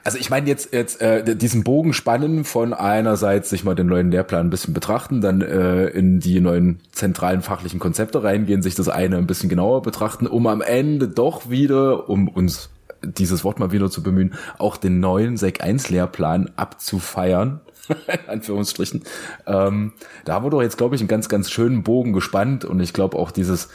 [0.03, 4.11] Also ich meine jetzt jetzt äh, diesen Bogen spannen von einerseits sich mal den neuen
[4.11, 8.87] Lehrplan ein bisschen betrachten, dann äh, in die neuen zentralen fachlichen Konzepte reingehen, sich das
[8.87, 12.69] eine ein bisschen genauer betrachten, um am Ende doch wieder, um uns
[13.01, 17.61] dieses Wort mal wieder zu bemühen, auch den neuen Sek 1 Lehrplan abzufeiern.
[18.27, 19.03] Anführungsstrichen.
[19.47, 22.79] Ähm, da haben wir doch jetzt, glaube ich, einen ganz, ganz schönen Bogen gespannt und
[22.79, 23.69] ich glaube auch dieses,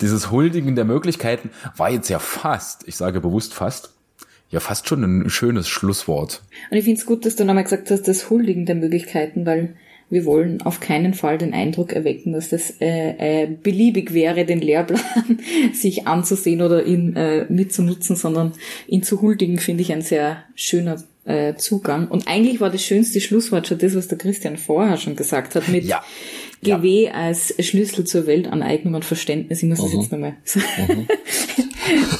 [0.00, 3.92] dieses Huldigen der Möglichkeiten war jetzt ja fast, ich sage bewusst fast,
[4.50, 6.42] ja fast schon ein schönes Schlusswort.
[6.70, 9.76] Und ich finde es gut, dass du nochmal gesagt hast, das Huldigen der Möglichkeiten, weil
[10.10, 14.60] wir wollen auf keinen Fall den Eindruck erwecken, dass das äh, äh, beliebig wäre, den
[14.60, 15.38] Lehrplan
[15.72, 18.52] sich anzusehen oder ihn äh, mitzunutzen, sondern
[18.86, 22.08] ihn zu huldigen, finde ich ein sehr schöner äh, Zugang.
[22.08, 25.68] Und eigentlich war das schönste Schlusswort schon das, was der Christian vorher schon gesagt hat,
[25.68, 26.02] mit ja.
[26.62, 27.12] GW ja.
[27.12, 29.62] als Schlüssel zur Weltaneignung und Verständnis.
[29.62, 30.00] Ich muss das mhm.
[30.00, 30.36] jetzt nochmal
[30.88, 31.06] mhm.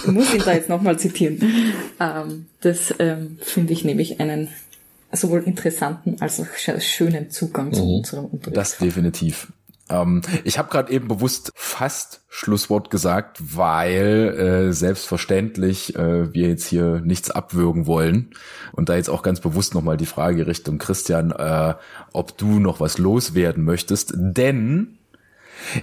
[0.05, 1.41] ich muss ihn da jetzt nochmal zitieren.
[1.99, 4.49] Ähm, das ähm, finde ich nämlich einen
[5.13, 6.47] sowohl interessanten als auch
[6.81, 7.91] schönen Zugang zu mhm.
[7.97, 8.57] unserem Unterricht.
[8.57, 9.49] Das definitiv.
[9.91, 16.67] Ähm, ich habe gerade eben bewusst fast Schlusswort gesagt, weil äh, selbstverständlich äh, wir jetzt
[16.67, 18.31] hier nichts abwürgen wollen.
[18.73, 21.75] Und da jetzt auch ganz bewusst nochmal die Frage Richtung Christian, äh,
[22.13, 24.13] ob du noch was loswerden möchtest.
[24.15, 24.99] Denn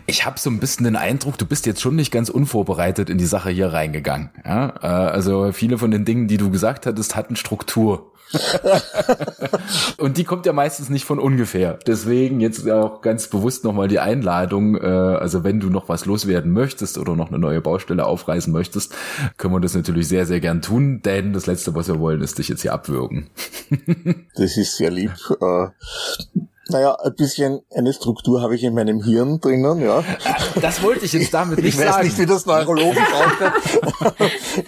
[0.06, 3.18] ich habe so ein bisschen den Eindruck, du bist jetzt schon nicht ganz unvorbereitet in
[3.18, 4.30] die Sache hier reingegangen.
[4.46, 4.74] Ja?
[4.82, 8.12] Äh, also viele von den Dingen, die du gesagt hattest, hatten Struktur.
[9.98, 11.80] und die kommt ja meistens nicht von ungefähr.
[11.86, 16.52] Deswegen jetzt auch ganz bewusst nochmal die Einladung, äh, also wenn du noch was loswerden
[16.52, 18.96] möchtest oder noch eine neue Baustelle aufreißen möchtest,
[19.38, 22.38] können wir das natürlich sehr, sehr gern tun, denn das Letzte, was wir wollen, ist
[22.38, 23.30] dich jetzt hier abwürgen.
[24.36, 25.14] das ist sehr lieb.
[25.42, 25.68] Äh,
[26.70, 30.04] naja, ein bisschen eine Struktur habe ich in meinem Hirn drinnen, ja.
[30.60, 31.90] Das wollte ich jetzt damit nicht sagen.
[31.90, 34.66] Ich weiß nicht, wie das neurologisch aussieht.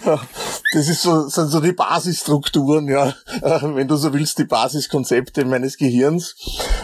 [0.74, 3.14] Das ist so, sind so die Basisstrukturen, ja.
[3.62, 6.36] Wenn du so willst, die Basiskonzepte meines Gehirns.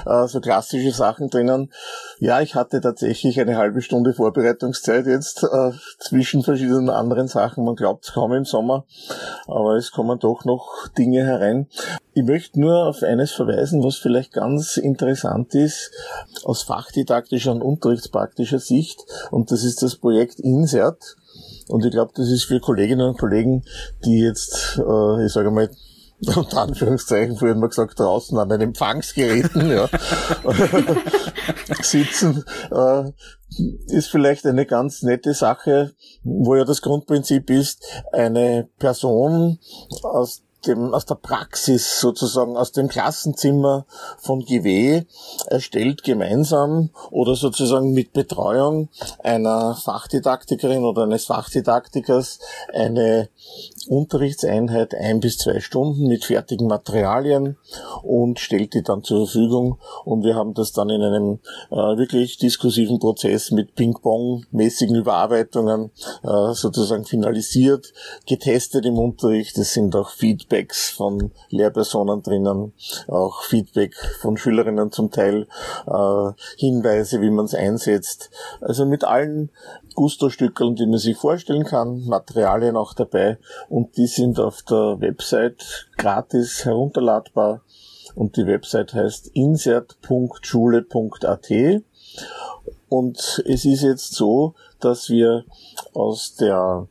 [0.06, 1.72] Äh, so klassische Sachen drinnen.
[2.18, 7.64] Ja, ich hatte tatsächlich eine halbe Stunde Vorbereitungszeit jetzt äh, zwischen verschiedenen anderen Sachen.
[7.64, 8.84] Man glaubt kaum im Sommer,
[9.46, 11.68] aber es kommen doch noch Dinge herein.
[12.16, 15.90] Ich möchte nur auf eines verweisen, was vielleicht ganz interessant ist
[16.44, 19.04] aus fachdidaktischer und unterrichtspraktischer Sicht.
[19.32, 21.16] Und das ist das Projekt INSERT.
[21.66, 23.64] Und ich glaube, das ist für Kolleginnen und Kollegen,
[24.04, 25.68] die jetzt, äh, ich sage mal,
[26.36, 29.88] unter Anführungszeichen, vorhin mal gesagt, draußen an den Empfangsgeräten ja,
[31.82, 33.10] sitzen, äh,
[33.88, 35.92] ist vielleicht eine ganz nette Sache,
[36.22, 39.58] wo ja das Grundprinzip ist, eine Person
[40.02, 43.86] aus dem, aus der Praxis sozusagen, aus dem Klassenzimmer
[44.18, 45.04] von GW
[45.46, 48.88] erstellt gemeinsam oder sozusagen mit Betreuung
[49.22, 52.38] einer Fachdidaktikerin oder eines Fachdidaktikers
[52.72, 53.28] eine
[53.86, 57.56] Unterrichtseinheit ein bis zwei Stunden mit fertigen Materialien
[58.02, 59.78] und stellt die dann zur Verfügung.
[60.04, 61.38] Und wir haben das dann in einem
[61.70, 65.90] äh, wirklich diskursiven Prozess mit Ping-Pong-mäßigen Überarbeitungen
[66.22, 67.92] äh, sozusagen finalisiert,
[68.26, 69.56] getestet im Unterricht.
[69.58, 72.72] Es sind auch Feedbacks von Lehrpersonen drinnen,
[73.08, 75.46] auch Feedback von Schülerinnen zum Teil,
[75.86, 78.30] äh, Hinweise, wie man es einsetzt.
[78.60, 79.50] Also mit allen
[79.94, 83.38] Gusto-Stückeln, die man sich vorstellen kann, Materialien auch dabei.
[83.68, 87.62] Und die sind auf der Website gratis herunterladbar.
[88.14, 91.50] Und die Website heißt insert.schule.at
[92.88, 95.44] und es ist jetzt so, dass wir
[95.94, 96.86] aus der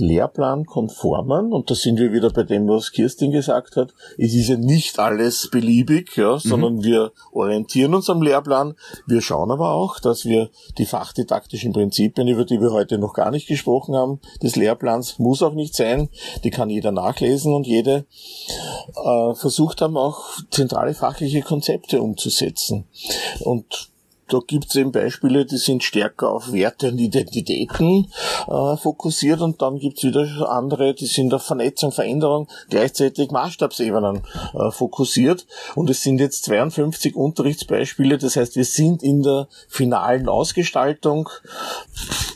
[0.00, 4.56] Lehrplankonformen, und da sind wir wieder bei dem, was Kirstin gesagt hat, es ist ja
[4.56, 6.38] nicht alles beliebig, ja, mhm.
[6.38, 8.74] sondern wir orientieren uns am Lehrplan.
[9.06, 13.30] Wir schauen aber auch, dass wir die fachdidaktischen Prinzipien, über die wir heute noch gar
[13.30, 16.08] nicht gesprochen haben, des Lehrplans muss auch nicht sein,
[16.44, 18.06] die kann jeder nachlesen und jede
[18.96, 22.84] äh, versucht haben auch zentrale fachliche Konzepte umzusetzen.
[23.40, 23.90] Und
[24.28, 28.12] da gibt es eben Beispiele, die sind stärker auf Werte und Identitäten
[28.46, 34.22] äh, fokussiert und dann gibt es wieder andere, die sind auf Vernetzung, Veränderung, gleichzeitig Maßstabsebenen
[34.54, 35.46] äh, fokussiert.
[35.74, 41.28] Und es sind jetzt 52 Unterrichtsbeispiele, das heißt, wir sind in der finalen Ausgestaltung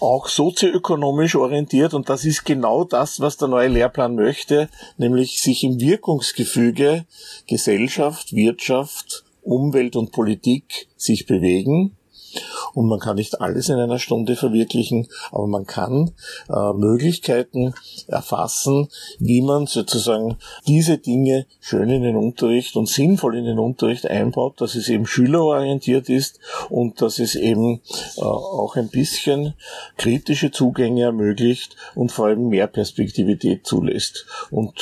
[0.00, 5.62] auch sozioökonomisch orientiert und das ist genau das, was der neue Lehrplan möchte, nämlich sich
[5.62, 7.04] im Wirkungsgefüge
[7.46, 11.96] Gesellschaft, Wirtschaft, Umwelt und Politik sich bewegen.
[12.74, 16.12] Und man kann nicht alles in einer Stunde verwirklichen, aber man kann
[16.48, 17.74] äh, Möglichkeiten
[18.06, 18.88] erfassen,
[19.18, 24.60] wie man sozusagen diese Dinge schön in den Unterricht und sinnvoll in den Unterricht einbaut,
[24.60, 26.40] dass es eben schülerorientiert ist
[26.70, 27.82] und dass es eben
[28.16, 29.54] äh, auch ein bisschen
[29.98, 34.26] kritische Zugänge ermöglicht und vor allem mehr Perspektivität zulässt.
[34.50, 34.72] Und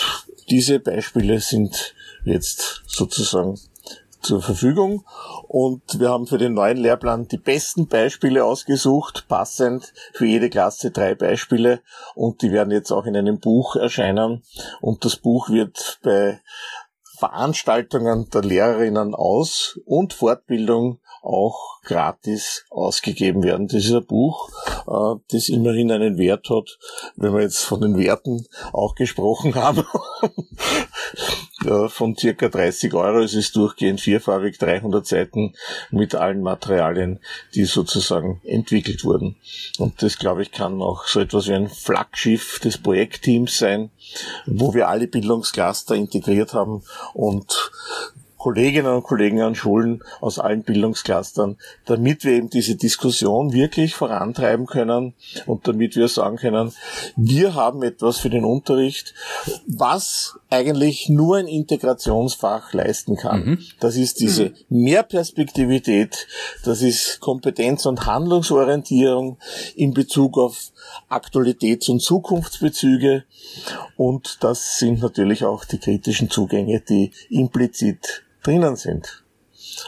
[0.51, 1.95] diese Beispiele sind
[2.25, 3.59] jetzt sozusagen
[4.21, 5.05] zur Verfügung.
[5.49, 10.91] Und wir haben für den neuen Lehrplan die besten Beispiele ausgesucht, passend für jede Klasse
[10.91, 11.81] drei Beispiele.
[12.15, 14.43] Und die werden jetzt auch in einem Buch erscheinen.
[14.81, 16.41] Und das Buch wird bei
[17.19, 23.69] Veranstaltungen der Lehrerinnen aus und Fortbildung auch gratis ausgegeben werden.
[23.69, 24.51] Das ist ein Buch,
[24.87, 26.79] äh, das immerhin einen Wert hat,
[27.17, 29.85] wenn wir jetzt von den Werten auch gesprochen haben.
[31.89, 33.21] von circa 30 Euro.
[33.21, 35.55] Es ist durchgehend vierfarbig, 300 Seiten
[35.91, 37.21] mit allen Materialien,
[37.55, 39.37] die sozusagen entwickelt wurden.
[39.79, 43.91] Und das, glaube ich, kann auch so etwas wie ein Flaggschiff des Projektteams sein,
[44.47, 47.71] wo wir alle Bildungscluster integriert haben und
[48.41, 54.65] Kolleginnen und Kollegen an Schulen aus allen Bildungsclustern, damit wir eben diese Diskussion wirklich vorantreiben
[54.65, 55.13] können
[55.45, 56.73] und damit wir sagen können,
[57.17, 59.13] wir haben etwas für den Unterricht,
[59.67, 63.45] was eigentlich nur ein Integrationsfach leisten kann.
[63.45, 63.59] Mhm.
[63.79, 66.27] Das ist diese Mehrperspektivität,
[66.65, 69.37] das ist Kompetenz- und Handlungsorientierung
[69.77, 70.73] in Bezug auf
[71.09, 73.25] Aktualitäts- und Zukunftsbezüge
[73.97, 79.25] und das sind natürlich auch die kritischen Zugänge, die implizit drinnen sind.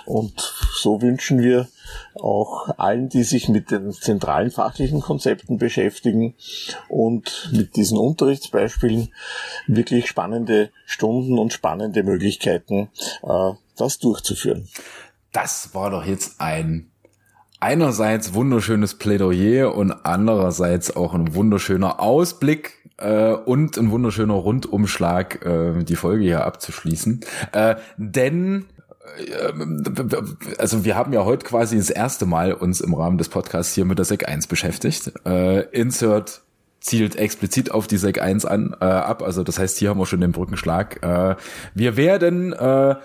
[0.05, 1.69] Und so wünschen wir
[2.15, 6.35] auch allen, die sich mit den zentralen fachlichen Konzepten beschäftigen
[6.89, 9.13] und mit diesen Unterrichtsbeispielen
[9.67, 12.91] wirklich spannende Stunden und spannende Möglichkeiten,
[13.23, 14.69] äh, das durchzuführen.
[15.33, 16.92] Das war doch jetzt ein
[17.63, 25.85] einerseits wunderschönes Plädoyer und andererseits auch ein wunderschöner Ausblick äh, und ein wunderschöner Rundumschlag, äh,
[25.85, 27.21] die Folge hier abzuschließen.
[27.53, 28.65] Äh, denn
[29.17, 29.53] äh,
[30.59, 33.85] also wir haben ja heute quasi das erste Mal uns im Rahmen des Podcasts hier
[33.85, 35.13] mit der SEC 1 beschäftigt.
[35.25, 36.43] Äh, Insert
[36.81, 39.23] zielt explizit auf die SEC 1 an, äh, ab.
[39.23, 41.01] Also das heißt, hier haben wir schon den Brückenschlag.
[41.05, 41.37] Äh,
[41.75, 42.97] wir werden äh,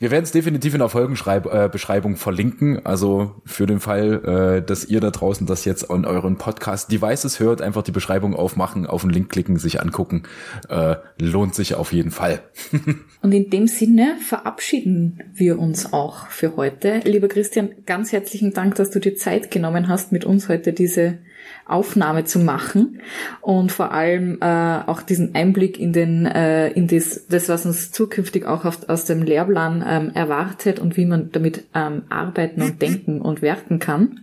[0.00, 2.84] wir werden es definitiv in der Folgenbeschreibung äh, verlinken.
[2.86, 7.60] Also für den Fall, äh, dass ihr da draußen das jetzt an euren Podcast-Devices hört,
[7.60, 10.22] einfach die Beschreibung aufmachen, auf den Link klicken, sich angucken.
[10.70, 12.40] Äh, lohnt sich auf jeden Fall.
[13.22, 17.00] Und in dem Sinne verabschieden wir uns auch für heute.
[17.04, 21.18] Lieber Christian, ganz herzlichen Dank, dass du dir Zeit genommen hast, mit uns heute diese
[21.66, 23.00] Aufnahme zu machen
[23.40, 27.92] und vor allem äh, auch diesen Einblick in den äh, in das, das was uns
[27.92, 32.82] zukünftig auch auf, aus dem Lehrplan ähm, erwartet und wie man damit ähm, arbeiten und
[32.82, 34.20] denken und werken kann.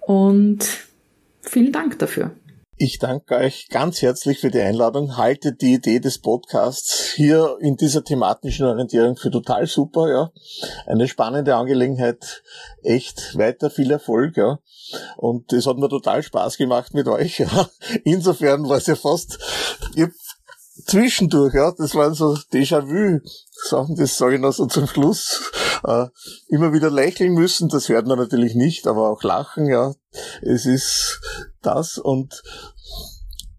[0.00, 0.66] Und
[1.42, 2.32] vielen Dank dafür.
[2.80, 5.16] Ich danke euch ganz herzlich für die Einladung.
[5.16, 10.30] Halte die Idee des Podcasts hier in dieser thematischen Orientierung für total super, ja.
[10.86, 12.44] Eine spannende Angelegenheit.
[12.84, 14.60] Echt weiter viel Erfolg, ja.
[15.16, 17.68] Und es hat mir total Spaß gemacht mit euch, ja.
[18.04, 19.40] Insofern war es ja fast,
[19.96, 20.06] ich
[20.86, 23.20] zwischendurch, ja, das waren so Déjà-vu
[23.50, 25.50] Sachen, das sage ich noch so zum Schluss,
[25.84, 26.06] äh,
[26.48, 29.94] immer wieder lächeln müssen, das hört man natürlich nicht, aber auch lachen, ja,
[30.42, 31.20] es ist
[31.62, 32.42] das und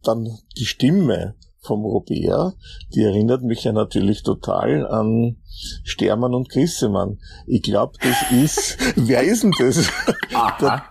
[0.04, 2.56] dann die Stimme vom Robert,
[2.93, 5.38] die erinnert mich ja natürlich total an
[5.84, 7.20] Stermann und Grissemann.
[7.47, 9.89] Ich glaube, das ist, wer ist denn das?
[10.62, 10.84] Der,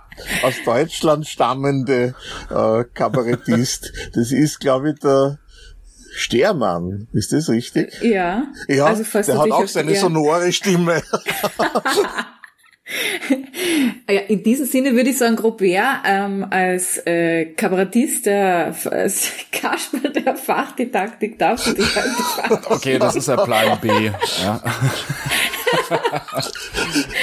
[0.42, 2.14] aus Deutschland stammende
[2.50, 3.92] äh, Kabarettist.
[4.14, 5.38] Das ist, glaube ich, der
[6.14, 8.00] Stermann, ist das richtig?
[8.02, 8.44] Ja.
[8.66, 11.02] Ja, also der hat auch seine sonore Stimme.
[14.08, 20.12] ja, in diesem Sinne würde ich sagen, Grobert ähm, als äh, Kabarettist, der, als Kasperl
[20.12, 23.88] der Fachdidaktik darf du dich halt Okay, das ist ja Plan B.
[24.42, 24.62] Ja.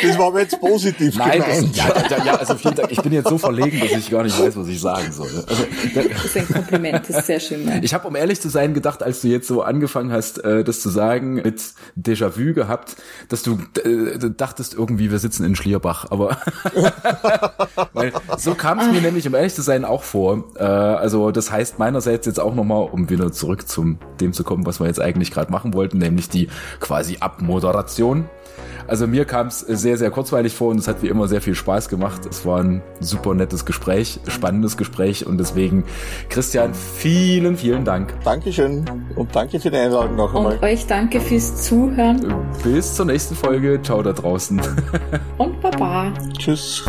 [0.02, 1.78] das war aber jetzt positiv Nein, gemeint.
[1.78, 2.92] Das, ja, ja, also vielen Dank.
[2.92, 5.30] Ich bin jetzt so verlegen, dass ich gar nicht weiß, was ich sagen soll.
[5.48, 7.68] Also, das ist ein Kompliment, das ist sehr schön.
[7.68, 7.76] Ja.
[7.82, 10.80] Ich habe, um ehrlich zu sein, gedacht, als du jetzt so angefangen hast, äh, das
[10.82, 11.62] zu sagen, mit
[11.96, 12.96] Déjà-vu gehabt,
[13.30, 16.08] dass du äh, dachtest irgendwie, wir sitzen in Schlierbach.
[16.10, 16.38] Aber
[17.94, 20.46] weil so kam es mir nämlich, um ehrlich zu sein, auch vor.
[20.58, 24.66] Äh, also das heißt meinerseits jetzt auch nochmal, um wieder zurück zum dem zu kommen,
[24.66, 26.50] was wir jetzt eigentlich gerade machen wollten, nämlich die
[26.80, 28.30] quasi Abmoderation.
[28.88, 31.56] Also mir kam es sehr, sehr kurzweilig vor und es hat wie immer sehr viel
[31.56, 32.26] Spaß gemacht.
[32.30, 35.84] Es war ein super nettes Gespräch, spannendes Gespräch und deswegen,
[36.30, 38.14] Christian, vielen, vielen Dank.
[38.24, 38.86] Dankeschön
[39.16, 40.54] und danke für die Einladung noch einmal.
[40.54, 42.34] Und euch danke fürs Zuhören.
[42.64, 43.80] Bis zur nächsten Folge.
[43.82, 44.62] Ciao da draußen.
[45.38, 46.12] Und Baba.
[46.38, 46.84] Tschüss.